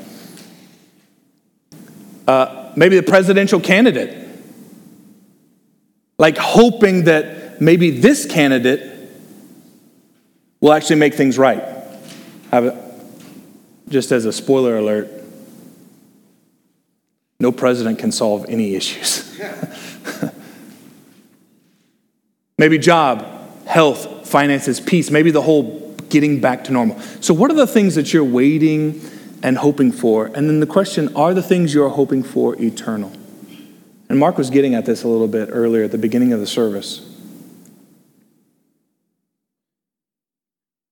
[2.27, 4.27] Uh, maybe the presidential candidate.
[6.19, 9.11] Like hoping that maybe this candidate
[10.61, 11.63] will actually make things right.
[13.89, 15.09] just as a spoiler alert,
[17.41, 19.41] no president can solve any issues.
[22.59, 23.25] maybe job,
[23.67, 27.01] health, finances, peace, maybe the whole getting back to normal.
[27.21, 29.01] So, what are the things that you're waiting
[29.43, 30.27] and hoping for?
[30.27, 33.13] And then the question are the things you're hoping for eternal?
[34.09, 36.47] And Mark was getting at this a little bit earlier at the beginning of the
[36.47, 37.05] service.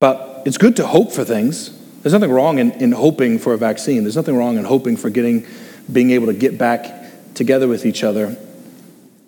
[0.00, 1.70] But it's good to hope for things.
[2.02, 4.02] There's nothing wrong in, in hoping for a vaccine.
[4.02, 5.46] There's nothing wrong in hoping for getting,
[5.90, 8.36] being able to get back together with each other.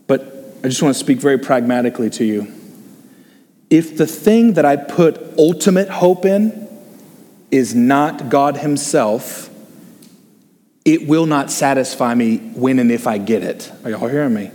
[0.06, 0.20] But
[0.62, 2.57] I just want to speak very pragmatically to you.
[3.70, 6.68] If the thing that I put ultimate hope in
[7.50, 9.50] is not God Himself,
[10.84, 13.70] it will not satisfy me when and if I get it.
[13.84, 14.50] Are y'all hearing me?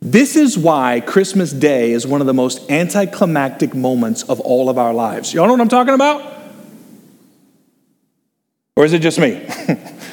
[0.00, 4.76] This is why Christmas Day is one of the most anticlimactic moments of all of
[4.76, 5.32] our lives.
[5.32, 6.32] Y'all know what I'm talking about?
[8.76, 9.46] Or is it just me?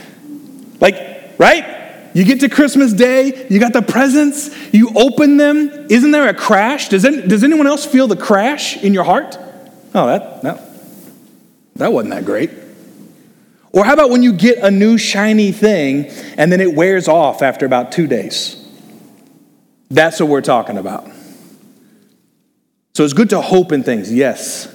[0.80, 0.96] like,
[1.38, 1.81] right?
[2.14, 5.88] You get to Christmas Day, you got the presents, you open them.
[5.90, 6.90] Isn't there a crash?
[6.90, 9.38] Does, any, does anyone else feel the crash in your heart?
[9.94, 10.62] Oh, that, that,
[11.76, 12.52] that wasn't that great.
[13.74, 16.08] Or how about when you get a new shiny thing
[16.38, 18.58] and then it wears off after about two days?
[19.90, 21.10] That's what we're talking about.
[22.94, 24.71] So it's good to hope in things, yes.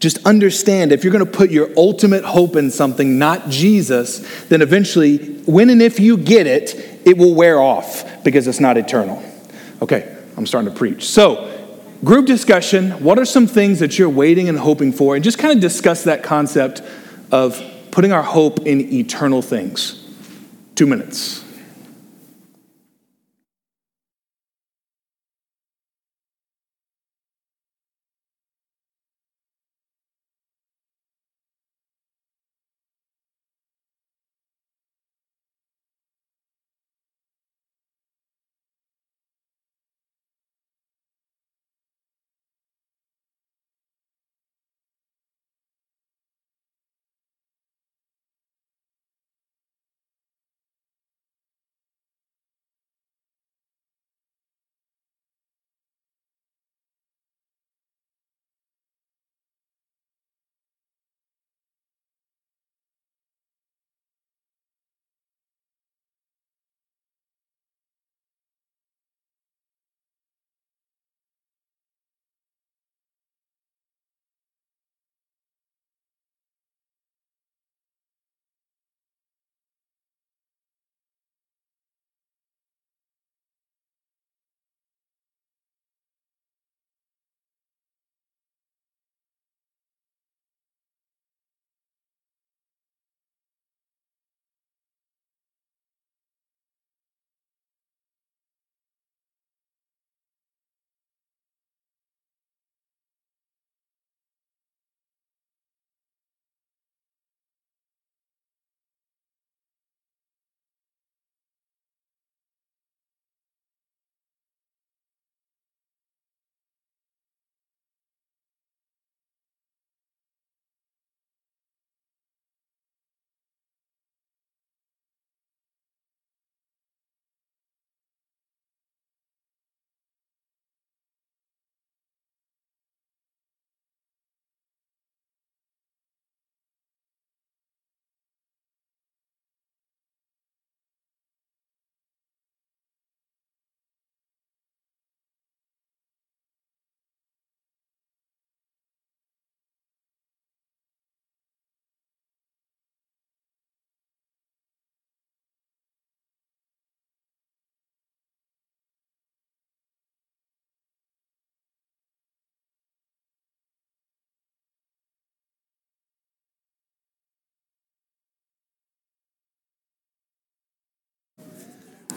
[0.00, 4.62] Just understand if you're going to put your ultimate hope in something, not Jesus, then
[4.62, 9.22] eventually, when and if you get it, it will wear off because it's not eternal.
[9.82, 11.08] Okay, I'm starting to preach.
[11.08, 11.54] So,
[12.04, 15.16] group discussion what are some things that you're waiting and hoping for?
[15.16, 16.80] And just kind of discuss that concept
[17.32, 20.04] of putting our hope in eternal things.
[20.76, 21.44] Two minutes.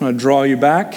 [0.01, 0.95] Going to draw you back.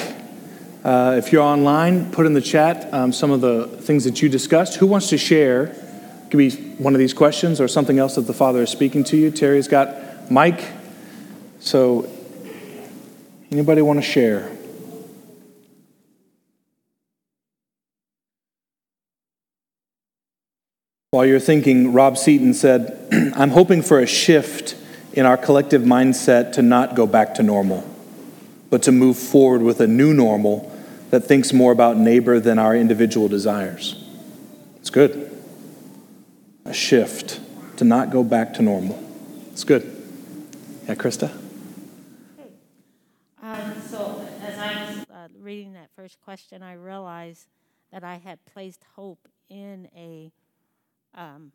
[0.83, 4.31] Uh, if you're online, put in the chat um, some of the things that you
[4.31, 4.77] discussed.
[4.77, 5.65] Who wants to share?
[5.65, 9.05] It could be one of these questions or something else that the Father is speaking
[9.05, 9.31] to you.
[9.31, 10.65] Terry's got Mike.
[11.61, 12.11] So,
[13.53, 14.51] anybody want to share?
[21.11, 24.77] While you're thinking, Rob Seaton said, I'm hoping for a shift
[25.13, 27.89] in our collective mindset to not go back to normal,
[28.75, 30.69] but to move forward with a new normal
[31.11, 34.05] that thinks more about neighbor than our individual desires.
[34.79, 35.31] It's good.
[36.65, 37.39] A shift
[37.77, 38.99] to not go back to normal.
[39.53, 39.85] It's good.
[40.89, 41.31] Yeah, Krista?
[43.41, 47.47] Um, so, as I was uh, reading that first question, I realized
[47.93, 50.33] that I had placed hope in a,
[51.15, 51.53] um,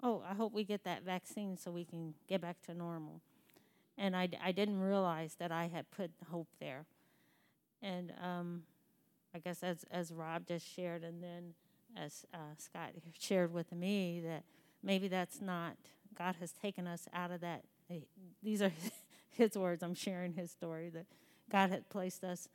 [0.00, 3.20] oh, I hope we get that vaccine so we can get back to normal.
[3.98, 6.84] And I, I didn't realize that I had put hope there.
[7.82, 8.62] And um,
[9.34, 11.54] I guess as, as Rob just shared, and then
[11.96, 14.44] as uh, Scott shared with me, that
[14.82, 15.76] maybe that's not,
[16.16, 17.64] God has taken us out of that.
[18.42, 18.72] These are
[19.30, 19.82] his words.
[19.82, 21.06] I'm sharing his story that
[21.50, 22.48] God had placed us.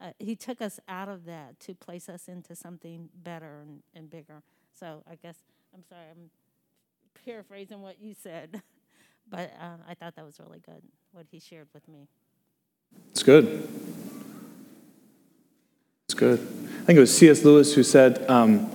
[0.00, 4.10] Uh, he took us out of that to place us into something better and, and
[4.10, 4.42] bigger.
[4.78, 5.36] So I guess
[5.74, 6.30] I'm sorry, I'm
[7.24, 8.62] paraphrasing what you said,
[9.30, 12.08] but uh, I thought that was really good what he shared with me.
[13.10, 13.68] It's good.
[16.08, 16.40] It's good.
[16.40, 17.44] I think it was C.S.
[17.44, 18.70] Lewis who said, um,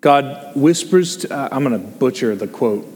[0.00, 2.86] God whispers, to, uh, I'm going to butcher the quote.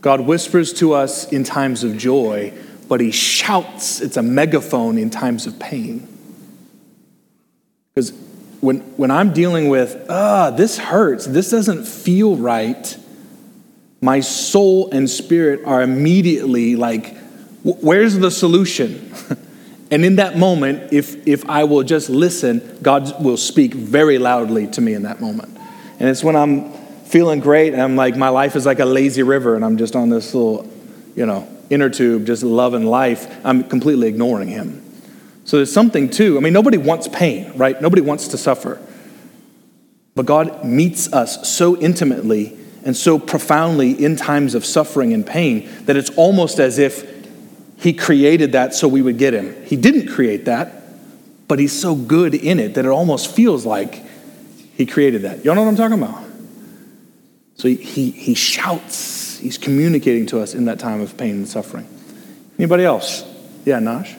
[0.00, 2.52] God whispers to us in times of joy,
[2.88, 6.06] but he shouts, it's a megaphone in times of pain.
[7.92, 8.12] Because
[8.60, 12.96] when, when I'm dealing with, ah, this hurts, this doesn't feel right,
[14.06, 17.16] my soul and spirit are immediately like,
[17.64, 19.12] where's the solution?
[19.88, 24.66] And in that moment, if, if I will just listen, God will speak very loudly
[24.72, 25.56] to me in that moment.
[26.00, 26.72] And it's when I'm
[27.04, 29.94] feeling great and I'm like, my life is like a lazy river and I'm just
[29.94, 30.68] on this little,
[31.14, 34.82] you know, inner tube, just loving life, I'm completely ignoring Him.
[35.44, 36.36] So there's something too.
[36.36, 37.80] I mean, nobody wants pain, right?
[37.80, 38.80] Nobody wants to suffer.
[40.16, 45.68] But God meets us so intimately and so profoundly in times of suffering and pain
[45.86, 47.26] that it's almost as if
[47.78, 49.60] he created that so we would get him.
[49.64, 50.72] He didn't create that,
[51.48, 54.04] but he's so good in it that it almost feels like
[54.76, 55.44] he created that.
[55.44, 56.22] Y'all know what I'm talking about?
[57.56, 61.48] So he, he, he shouts, he's communicating to us in that time of pain and
[61.48, 61.88] suffering.
[62.56, 63.24] Anybody else?
[63.64, 64.14] Yeah, Nash?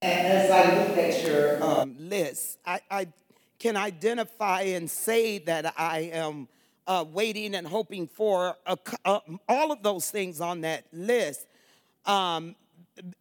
[0.00, 3.06] As I look at your um, list, I, I
[3.58, 6.48] can identify and say that I am
[6.86, 11.46] uh, waiting and hoping for a, uh, all of those things on that list
[12.04, 12.54] um,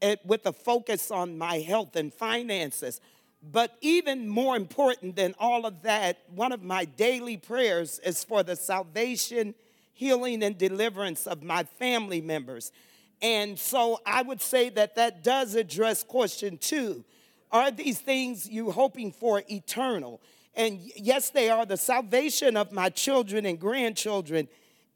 [0.02, 3.00] it, with a focus on my health and finances.
[3.42, 8.44] But even more important than all of that, one of my daily prayers is for
[8.44, 9.56] the salvation,
[9.94, 12.74] healing, and deliverance of my family members.
[13.22, 17.06] And so I would say that that does address question two.
[17.52, 20.22] Are these things you hoping for eternal?
[20.56, 24.48] And yes, they are the salvation of my children and grandchildren.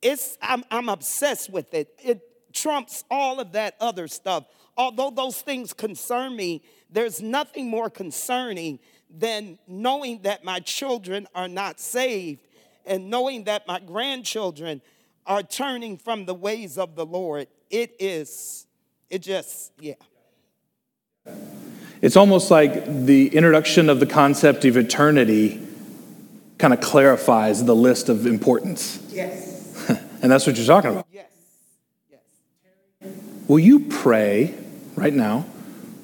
[0.01, 1.93] It's, I'm, I'm obsessed with it.
[2.03, 4.45] It trumps all of that other stuff.
[4.75, 8.79] Although those things concern me, there's nothing more concerning
[9.09, 12.47] than knowing that my children are not saved
[12.85, 14.81] and knowing that my grandchildren
[15.25, 17.47] are turning from the ways of the Lord.
[17.69, 18.65] It is,
[19.09, 19.93] it just, yeah.
[22.01, 25.61] It's almost like the introduction of the concept of eternity
[26.57, 28.99] kind of clarifies the list of importance.
[29.09, 29.87] Yes.
[30.21, 31.05] and that's what you're talking about.
[31.11, 31.27] Yes.
[32.09, 33.13] Yes.
[33.47, 34.55] Will you pray
[34.95, 35.45] right now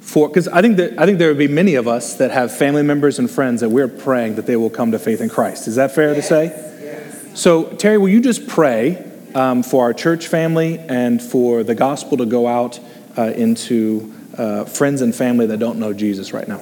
[0.01, 2.55] for because I think that I think there would be many of us that have
[2.55, 5.67] family members and friends that we're praying that they will come to faith in Christ.
[5.67, 6.15] Is that fair yes.
[6.15, 6.45] to say?
[6.81, 7.39] Yes.
[7.39, 9.03] So Terry, will you just pray
[9.35, 12.79] um, for our church family and for the gospel to go out
[13.17, 16.61] uh, into uh, friends and family that don't know Jesus right now?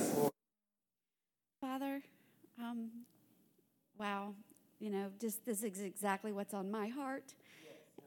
[1.60, 2.02] Father,
[2.60, 2.90] um,
[4.00, 4.34] wow,
[4.80, 7.34] you know, just this is exactly what's on my heart.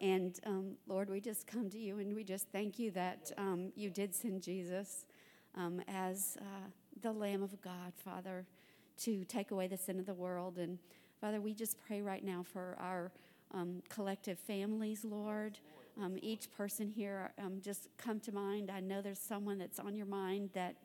[0.01, 3.73] And um, Lord, we just come to you and we just thank you that um,
[3.75, 5.07] you did send Jesus
[5.57, 6.69] um, as uh,
[7.03, 8.47] the Lamb of God, Father,
[8.99, 10.59] to take away the sin of the world.
[10.59, 10.79] And
[11.21, 13.11] Father, we just pray right now for our
[13.53, 15.59] um, collective families, Lord
[16.01, 18.71] um, each person here um, just come to mind.
[18.71, 20.77] I know there's someone that's on your mind that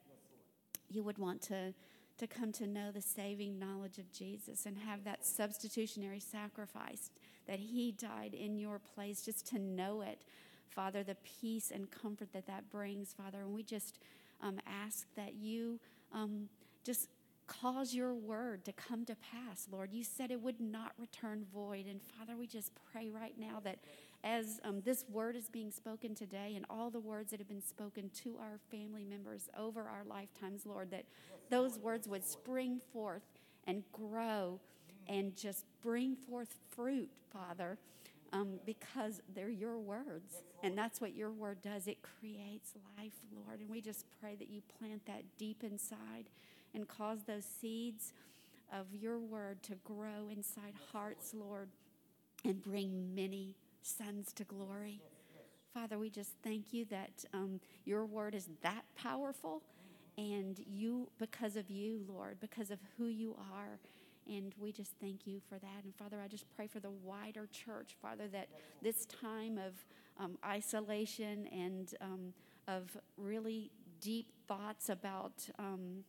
[0.90, 1.74] you would want to,
[2.18, 7.12] to come to know the saving knowledge of Jesus and have that substitutionary sacrifice
[7.48, 10.24] that He died in your place, just to know it.
[10.70, 13.42] Father, the peace and comfort that that brings, Father.
[13.42, 14.00] And we just
[14.42, 15.80] um, ask that you
[16.12, 16.50] um,
[16.84, 17.10] just
[17.48, 19.92] cause your word to come to pass, Lord.
[19.92, 21.86] You said it would not return void.
[21.88, 23.80] And Father, we just pray right now that
[24.24, 27.62] as um, this word is being spoken today and all the words that have been
[27.62, 31.06] spoken to our family members over our lifetimes, Lord, that
[31.50, 33.24] those words would spring forth
[33.68, 34.60] and grow
[35.08, 37.78] and just bring forth fruit, Father,
[38.32, 40.44] um, because they're your words.
[40.64, 41.88] And that's what your word does.
[41.88, 43.60] It creates life, Lord.
[43.60, 46.30] And we just pray that you plant that deep inside
[46.74, 48.14] and cause those seeds
[48.72, 51.70] of your word to grow inside hearts, Lord,
[52.46, 53.56] and bring many
[53.86, 55.02] sons to glory.
[55.74, 59.64] Father, we just thank you that um, your word is that powerful.
[60.18, 63.80] And you, because of you, Lord, because of who you are,
[64.28, 65.84] and we just thank you for that.
[65.84, 68.48] And Father, I just pray for the wider church, Father, that
[68.82, 69.74] this time of
[70.20, 72.34] um, isolation and um,
[72.68, 76.04] of really deep thoughts about um,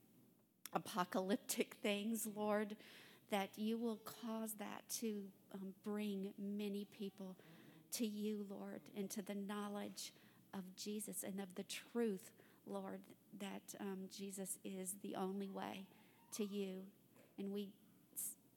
[0.75, 2.77] apocalyptic things, Lord,
[3.31, 5.23] that you will cause that to
[5.55, 7.37] um, bring many people
[7.95, 10.13] to you, Lord, and to the knowledge
[10.53, 12.31] of Jesus and of the truth,
[12.67, 13.01] Lord,
[13.41, 15.87] that um, Jesus is the only way
[16.37, 16.83] to you.
[17.39, 17.69] And we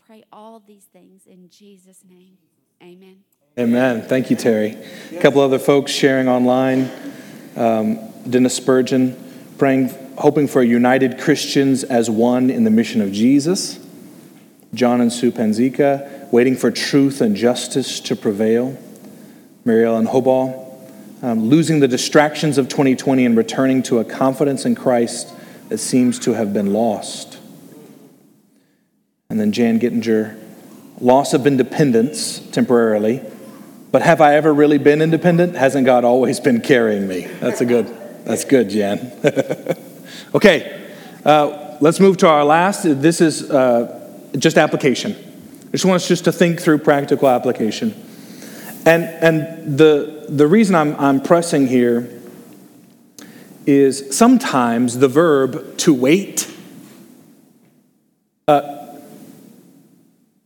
[0.06, 2.38] pray all these things in Jesus' name.
[2.82, 3.18] Amen.
[3.58, 4.04] Amen.
[4.04, 4.78] Thank you, Terry.
[5.12, 6.92] A couple other folks sharing online.
[7.56, 9.16] Um, Dennis Spurgeon
[9.58, 13.80] praying, hoping for united Christians as one in the mission of Jesus.
[14.74, 18.78] John and Sue Panzica waiting for truth and justice to prevail.
[19.68, 20.64] Mary Ellen Hoball
[21.22, 25.34] um, losing the distractions of 2020 and returning to a confidence in Christ
[25.68, 27.38] that seems to have been lost.
[29.30, 30.40] And then Jan Gittinger,
[31.02, 33.22] loss of independence temporarily.
[33.92, 35.58] But have I ever really been independent?
[35.58, 37.26] Hasn't God always been carrying me?
[37.26, 37.88] That's a good,
[38.24, 39.12] that's good, Jan.
[40.34, 40.94] okay,
[41.26, 42.84] uh, let's move to our last.
[42.84, 45.12] This is uh, just application.
[45.12, 48.07] I just want us just to think through practical application.
[48.88, 52.10] And, and the, the reason I'm, I'm pressing here
[53.66, 56.50] is sometimes the verb to wait
[58.48, 58.96] uh,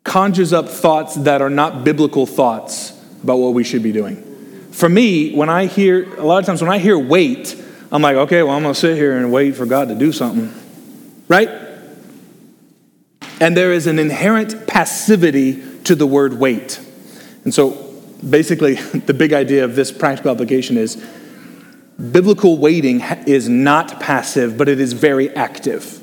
[0.04, 4.16] conjures up thoughts that are not biblical thoughts about what we should be doing.
[4.72, 7.56] For me, when I hear, a lot of times when I hear wait,
[7.92, 10.12] I'm like, okay, well, I'm going to sit here and wait for God to do
[10.12, 10.52] something.
[11.28, 11.48] Right?
[13.39, 16.80] And there is an inherent passivity to the word wait.
[17.44, 17.91] And so,
[18.28, 21.04] basically, the big idea of this practical application is
[22.12, 26.00] biblical waiting is not passive, but it is very active.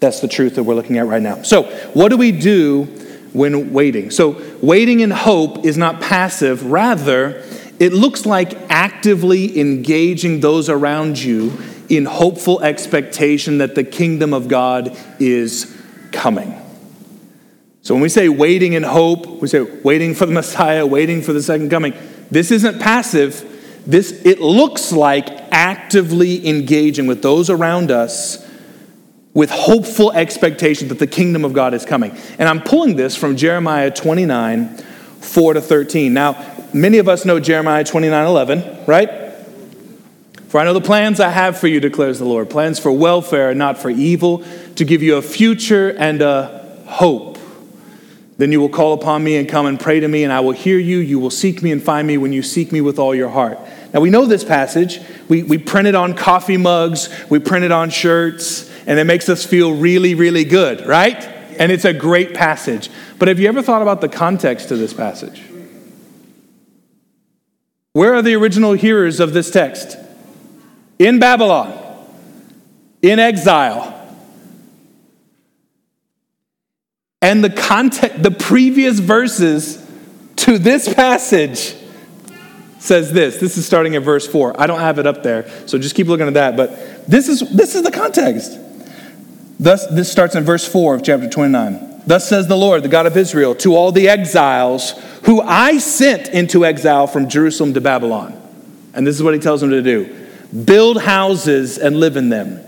[0.00, 1.42] That's the truth that we're looking at right now.
[1.42, 1.64] So,
[1.94, 2.84] what do we do
[3.32, 4.10] when waiting?
[4.10, 7.42] So, waiting in hope is not passive, rather,
[7.78, 11.56] it looks like actively engaging those around you
[11.88, 15.74] in hopeful expectation that the kingdom of God is
[16.12, 16.60] coming.
[17.86, 21.32] So, when we say waiting in hope, we say waiting for the Messiah, waiting for
[21.32, 21.94] the second coming.
[22.32, 23.80] This isn't passive.
[23.86, 28.44] This it looks like actively engaging with those around us
[29.34, 32.10] with hopeful expectation that the kingdom of God is coming.
[32.40, 36.12] And I'm pulling this from Jeremiah 29, 4 to 13.
[36.12, 39.32] Now, many of us know Jeremiah 29, 11, right?
[40.48, 43.50] For I know the plans I have for you, declares the Lord plans for welfare
[43.50, 44.42] and not for evil,
[44.74, 47.35] to give you a future and a hope.
[48.38, 50.52] Then you will call upon me and come and pray to me, and I will
[50.52, 50.98] hear you.
[50.98, 53.58] You will seek me and find me when you seek me with all your heart.
[53.94, 55.00] Now, we know this passage.
[55.28, 59.28] We, we print it on coffee mugs, we print it on shirts and it makes
[59.28, 61.16] us feel really, really good, right?
[61.58, 62.88] And it's a great passage.
[63.18, 65.42] But have you ever thought about the context of this passage?
[67.92, 69.96] Where are the original hearers of this text?
[70.98, 71.76] In Babylon,
[73.02, 73.92] in exile.
[77.22, 79.84] And the context, the previous verses
[80.36, 81.74] to this passage
[82.78, 83.38] says this.
[83.38, 84.60] This is starting at verse 4.
[84.60, 86.56] I don't have it up there, so just keep looking at that.
[86.56, 88.58] But this is this is the context.
[89.58, 92.02] Thus, this starts in verse 4 of chapter 29.
[92.06, 94.92] Thus says the Lord, the God of Israel, to all the exiles
[95.24, 98.40] who I sent into exile from Jerusalem to Babylon.
[98.94, 100.14] And this is what he tells them to do
[100.64, 102.62] build houses and live in them,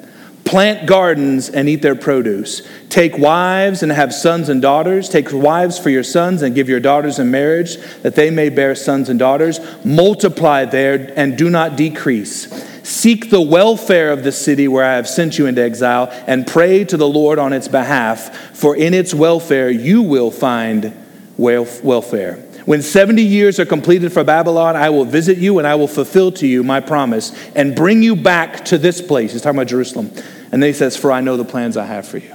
[0.48, 5.78] plant gardens and eat their produce, take wives and have sons and daughters, take wives
[5.78, 9.18] for your sons and give your daughters in marriage, that they may bear sons and
[9.18, 12.48] daughters, multiply there and do not decrease.
[12.82, 16.82] Seek the welfare of the city where I have sent you into exile, and pray
[16.84, 20.94] to the Lord on its behalf, for in its welfare you will find
[21.36, 22.36] welfare.
[22.64, 26.32] When 70 years are completed for Babylon, I will visit you and I will fulfill
[26.32, 29.32] to you my promise and bring you back to this place.
[29.32, 30.10] He's talking about Jerusalem.
[30.50, 32.34] And then he says, For I know the plans I have for you.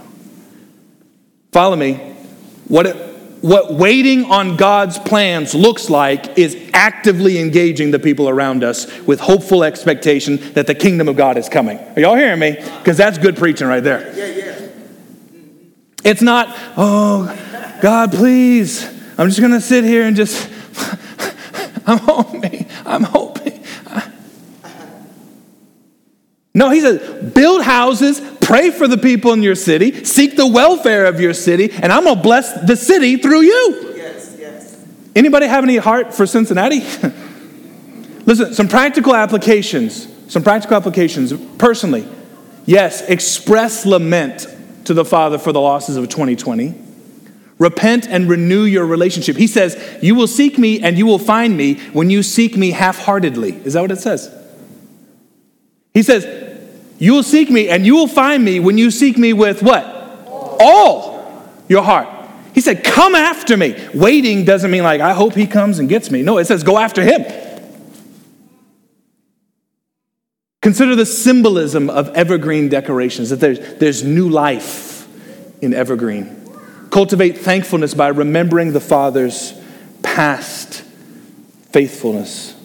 [1.51, 1.95] Follow me.
[2.68, 2.95] What, it,
[3.41, 9.20] what waiting on God's plans looks like is actively engaging the people around us with
[9.20, 11.78] hopeful expectation that the kingdom of God is coming.
[11.78, 12.51] Are y'all hearing me?
[12.53, 14.16] Because that's good preaching right there.
[14.16, 14.70] Yeah, yeah.
[16.03, 18.84] It's not, oh, God, please.
[19.18, 20.49] I'm just going to sit here and just,
[21.86, 23.33] I'm hoping, I'm hoping.
[26.56, 31.06] No, he says, build houses, pray for the people in your city, seek the welfare
[31.06, 33.93] of your city, and I'm going to bless the city through you.
[33.95, 34.86] Yes, yes.
[35.16, 36.80] Anybody have any heart for Cincinnati?
[38.26, 40.08] Listen, some practical applications.
[40.32, 41.34] Some practical applications.
[41.58, 42.08] Personally,
[42.66, 44.47] yes, express lament
[44.86, 46.82] to the Father for the losses of 2020.
[47.58, 49.38] Repent and renew your relationship.
[49.38, 52.72] He says, You will seek me and you will find me when you seek me
[52.72, 53.54] half heartedly.
[53.64, 54.34] Is that what it says?
[55.93, 56.26] He says,
[57.04, 59.84] You will seek me and you will find me when you seek me with what?
[60.26, 62.08] All your heart.
[62.54, 63.76] He said, Come after me.
[63.93, 66.22] Waiting doesn't mean like, I hope he comes and gets me.
[66.22, 67.26] No, it says, Go after him.
[70.62, 75.06] Consider the symbolism of evergreen decorations, that there's, there's new life
[75.62, 76.49] in evergreen.
[76.89, 79.54] Cultivate thankfulness by remembering the Father's
[80.04, 80.84] past
[81.74, 82.56] faithfulness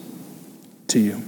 [0.87, 1.28] to you.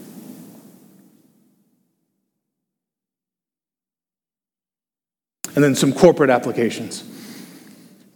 [5.55, 7.05] And then some corporate applications.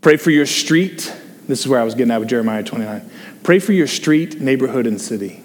[0.01, 1.12] Pray for your street.
[1.49, 3.11] This is where I was getting at with Jeremiah 29.
[3.43, 5.45] Pray for your street, neighborhood, and city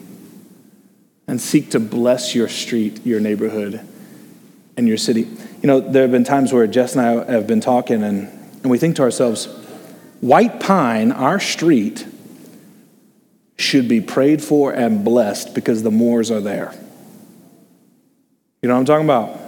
[1.30, 3.80] and seek to bless your street, your neighborhood,
[4.76, 5.22] and your city.
[5.62, 8.28] You know, there have been times where Jess and I have been talking, and,
[8.64, 9.46] and we think to ourselves,
[10.22, 12.08] White Pine, our street,
[13.58, 16.74] should be prayed for and blessed because the Moors are there.
[18.64, 19.40] You know what I'm talking about?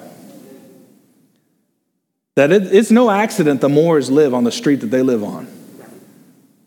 [2.35, 5.47] That it, it's no accident the Moors live on the street that they live on.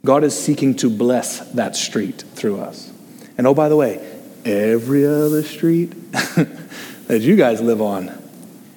[0.04, 2.92] God is seeking to bless that street through us.
[3.38, 4.06] And oh, by the way,
[4.44, 8.12] every other street that you guys live on.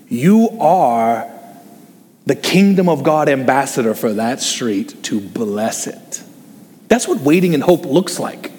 [0.07, 1.29] You are
[2.25, 6.23] the kingdom of God ambassador for that street to bless it.
[6.87, 8.51] That's what waiting in hope looks like.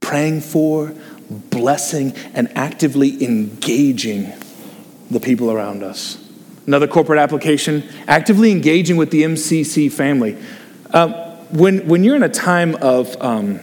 [0.00, 0.94] Praying for,
[1.30, 4.32] blessing, and actively engaging
[5.10, 6.22] the people around us.
[6.66, 10.36] Another corporate application actively engaging with the MCC family.
[10.92, 11.12] Um,
[11.50, 13.60] when, when you're in a time of um,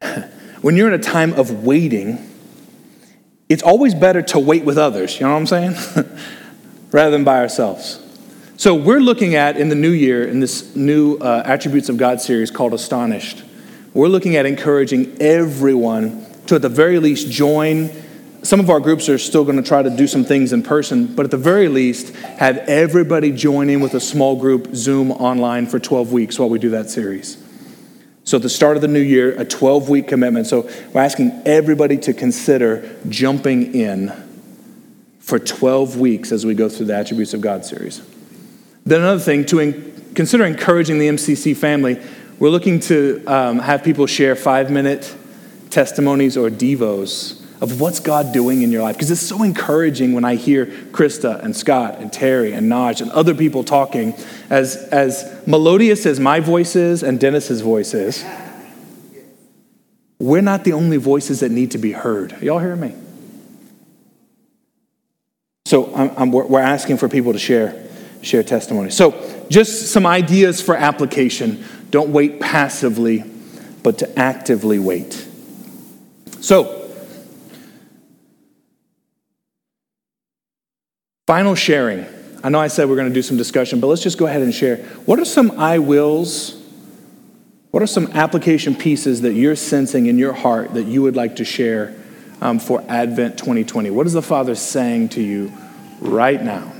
[0.60, 2.30] when you're in a time of waiting,
[3.48, 5.20] it's always better to wait with others.
[5.20, 6.08] You know what I'm saying?
[6.90, 8.00] Rather than by ourselves.
[8.56, 12.20] So we're looking at in the new year in this new uh, attributes of God
[12.20, 13.42] series called Astonished.
[13.92, 17.90] We're looking at encouraging everyone to at the very least join.
[18.44, 21.06] Some of our groups are still going to try to do some things in person,
[21.06, 25.66] but at the very least, have everybody join in with a small group Zoom online
[25.66, 27.42] for 12 weeks while we do that series.
[28.24, 30.46] So, at the start of the new year, a 12 week commitment.
[30.46, 34.12] So, we're asking everybody to consider jumping in
[35.20, 38.02] for 12 weeks as we go through the Attributes of God series.
[38.84, 41.98] Then, another thing, to consider encouraging the MCC family,
[42.38, 45.16] we're looking to um, have people share five minute
[45.70, 48.94] testimonies or devos of what's God doing in your life.
[48.94, 53.10] Because it's so encouraging when I hear Krista and Scott and Terry and Naj and
[53.12, 54.12] other people talking,
[54.50, 58.22] as, as melodious as my voice is and Dennis's voice is.
[60.18, 62.40] We're not the only voices that need to be heard.
[62.42, 62.94] Y'all hear me?
[65.64, 67.82] So I'm, I'm, we're asking for people to share,
[68.20, 68.90] share testimony.
[68.90, 71.64] So just some ideas for application.
[71.88, 73.24] Don't wait passively,
[73.82, 75.26] but to actively wait.
[76.42, 76.83] So,
[81.26, 82.06] Final sharing.
[82.42, 84.42] I know I said we're going to do some discussion, but let's just go ahead
[84.42, 84.76] and share.
[85.06, 86.60] What are some I wills?
[87.70, 91.36] What are some application pieces that you're sensing in your heart that you would like
[91.36, 91.94] to share
[92.42, 93.90] um, for Advent 2020?
[93.90, 95.50] What is the Father saying to you
[96.00, 96.72] right now?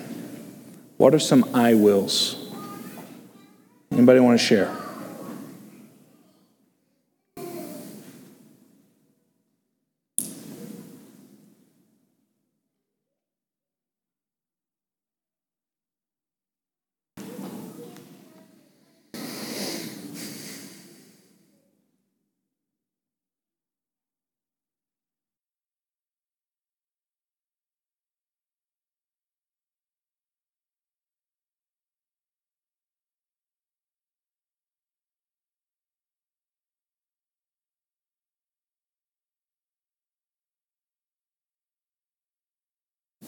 [0.99, 2.37] What are some I wills?
[3.91, 4.84] Anybody want to share?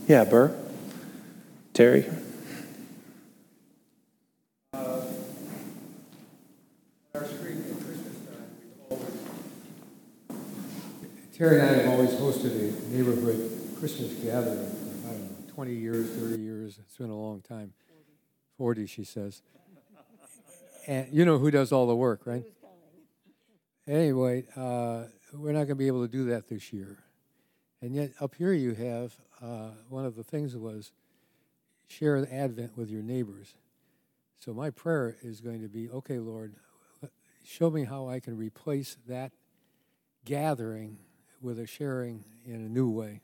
[0.06, 0.56] Yeah, Burr?
[1.74, 2.04] Terry?
[11.36, 13.50] Terry and I have always hosted a neighborhood
[13.80, 16.78] Christmas gathering for, I don't know, 20 years, 30 years.
[16.78, 17.72] It's been a long time.
[18.58, 19.42] 40, she says.
[20.86, 22.44] And you know who does all the work, right?
[23.88, 26.96] Anyway, uh, we're not going to be able to do that this year.
[27.82, 29.12] And yet, up here you have
[29.42, 30.92] uh, one of the things was
[31.88, 33.54] share the Advent with your neighbors.
[34.38, 36.54] So my prayer is going to be, okay, Lord,
[37.44, 39.32] show me how I can replace that
[40.24, 40.98] gathering
[41.40, 43.20] with a sharing in a new way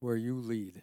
[0.00, 0.82] where you lead.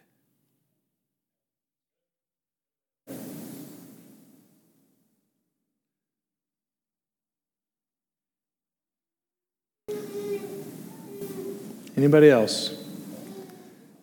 [11.96, 12.85] Anybody else?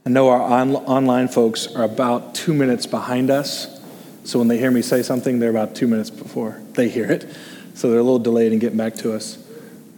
[0.05, 3.79] I know our on- online folks are about two minutes behind us.
[4.25, 7.25] So when they hear me say something, they're about two minutes before they hear it.
[7.73, 9.37] So they're a little delayed in getting back to us.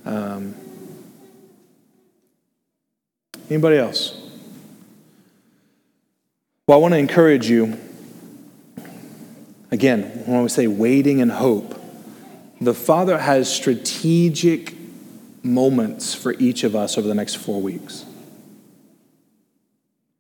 [0.05, 0.55] Um,
[3.49, 4.21] anybody else?
[6.67, 7.77] Well, I want to encourage you.
[9.71, 11.79] Again, when we say waiting and hope,
[12.61, 14.73] the Father has strategic
[15.43, 18.05] moments for each of us over the next four weeks.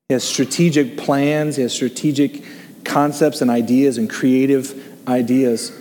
[0.09, 2.43] He has strategic plans, he has strategic
[2.83, 5.71] concepts and ideas and creative ideas.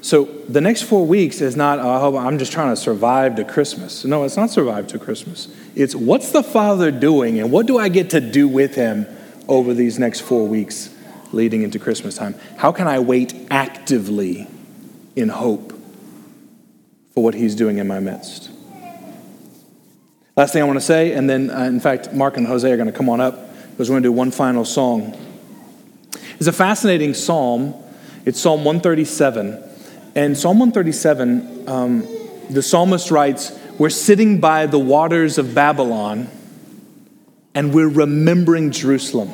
[0.00, 4.02] So the next four weeks is not, oh, I'm just trying to survive to Christmas.
[4.06, 5.54] No, it's not survive to Christmas.
[5.74, 9.06] It's what's the Father doing and what do I get to do with him
[9.46, 10.88] over these next four weeks
[11.32, 12.34] leading into Christmas time?
[12.56, 14.48] How can I wait actively
[15.16, 15.72] in hope
[17.12, 18.48] for what he's doing in my midst?
[20.34, 22.76] Last thing I want to say, and then uh, in fact, Mark and Jose are
[22.76, 23.45] going to come on up
[23.76, 25.14] because we're going to do one final song.
[26.38, 27.74] It's a fascinating psalm.
[28.24, 29.62] It's Psalm 137.
[30.14, 32.08] And Psalm 137, um,
[32.48, 36.28] the psalmist writes, We're sitting by the waters of Babylon
[37.54, 39.30] and we're remembering Jerusalem.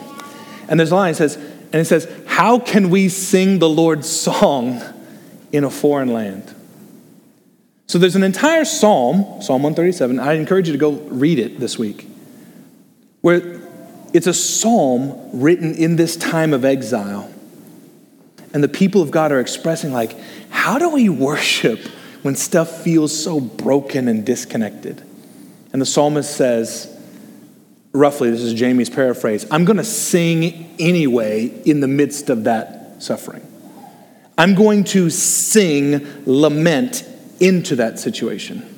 [0.66, 4.10] And there's a line, it says, and it says, How can we sing the Lord's
[4.10, 4.82] song
[5.52, 6.52] in a foreign land?
[7.86, 10.18] So there's an entire psalm, Psalm 137.
[10.18, 12.08] I encourage you to go read it this week,
[13.20, 13.61] where
[14.12, 17.32] it's a psalm written in this time of exile.
[18.54, 20.16] And the people of God are expressing, like,
[20.50, 21.80] how do we worship
[22.22, 25.02] when stuff feels so broken and disconnected?
[25.72, 26.88] And the psalmist says,
[27.92, 33.02] roughly, this is Jamie's paraphrase I'm going to sing anyway in the midst of that
[33.02, 33.46] suffering.
[34.36, 37.04] I'm going to sing lament
[37.40, 38.68] into that situation.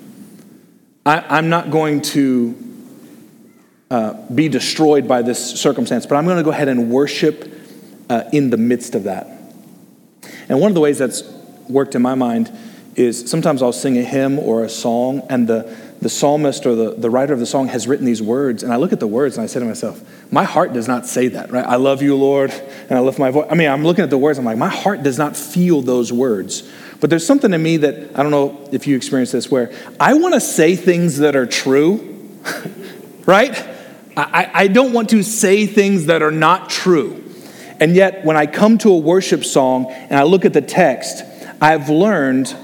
[1.07, 2.57] I, am not going to
[3.95, 7.49] uh, be destroyed by this circumstance, but I'm going to go ahead and worship
[8.11, 9.28] uh, in the midst of that.
[10.49, 11.22] And one of the ways that's
[11.68, 12.51] worked in my mind
[12.97, 16.95] is sometimes I'll sing a hymn or a song, and the, the psalmist or the,
[16.97, 19.36] the writer of the song has written these words, and I look at the words
[19.36, 21.64] and I say to myself, my heart does not say that, right?
[21.64, 23.47] I love you, Lord, and I lift my voice.
[23.49, 26.12] I mean, I'm looking at the words, I'm like, my heart does not feel those
[26.12, 26.68] words.
[26.99, 30.14] But there's something in me that, I don't know if you experience this, where I
[30.14, 32.28] want to say things that are true,
[33.24, 33.70] right?
[34.17, 37.23] I, I don't want to say things that are not true.
[37.81, 41.25] And yet, when I come to a worship song and I look at the text,
[41.61, 42.55] I've learned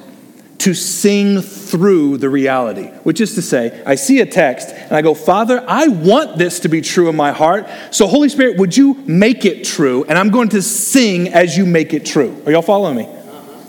[0.58, 5.00] to sing through the reality, which is to say, I see a text and I
[5.00, 7.66] go, Father, I want this to be true in my heart.
[7.92, 10.04] So, Holy Spirit, would you make it true?
[10.04, 12.42] And I'm going to sing as you make it true.
[12.44, 13.08] Are y'all following me?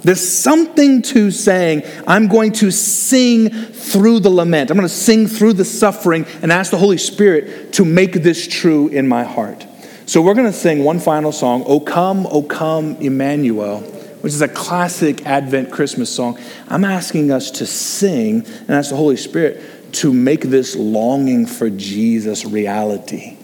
[0.03, 4.71] There's something to saying, I'm going to sing through the lament.
[4.71, 8.47] I'm going to sing through the suffering and ask the Holy Spirit to make this
[8.47, 9.65] true in my heart.
[10.07, 13.81] So we're going to sing one final song, O Come, O Come, Emmanuel,
[14.21, 16.39] which is a classic Advent Christmas song.
[16.67, 21.69] I'm asking us to sing and ask the Holy Spirit to make this longing for
[21.69, 23.37] Jesus reality.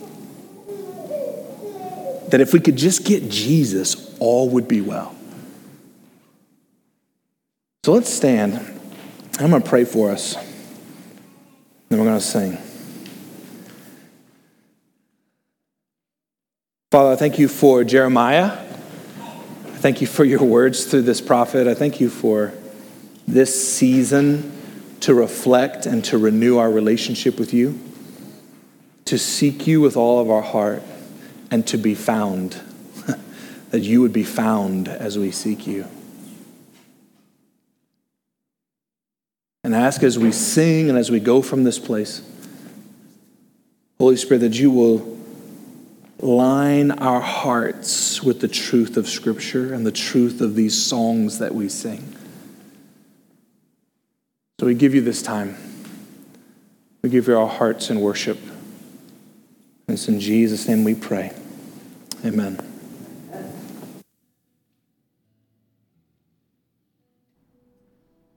[2.30, 5.17] That if we could just get Jesus, all would be well.
[7.88, 8.54] So let's stand.
[9.40, 10.34] I'm going to pray for us.
[11.88, 12.58] Then we're going to sing.
[16.92, 18.44] Father, I thank you for Jeremiah.
[18.44, 21.66] I thank you for your words through this prophet.
[21.66, 22.52] I thank you for
[23.26, 24.52] this season
[25.00, 27.80] to reflect and to renew our relationship with you,
[29.06, 30.84] to seek you with all of our heart,
[31.50, 32.62] and to be found,
[33.70, 35.88] that you would be found as we seek you.
[39.68, 42.22] And ask as we sing and as we go from this place,
[44.00, 45.20] Holy Spirit, that you will
[46.22, 51.54] line our hearts with the truth of Scripture and the truth of these songs that
[51.54, 52.16] we sing.
[54.62, 55.58] So we give you this time.
[57.02, 58.40] We give you our hearts in worship.
[58.42, 61.34] And it's in Jesus' name we pray.
[62.24, 62.67] Amen.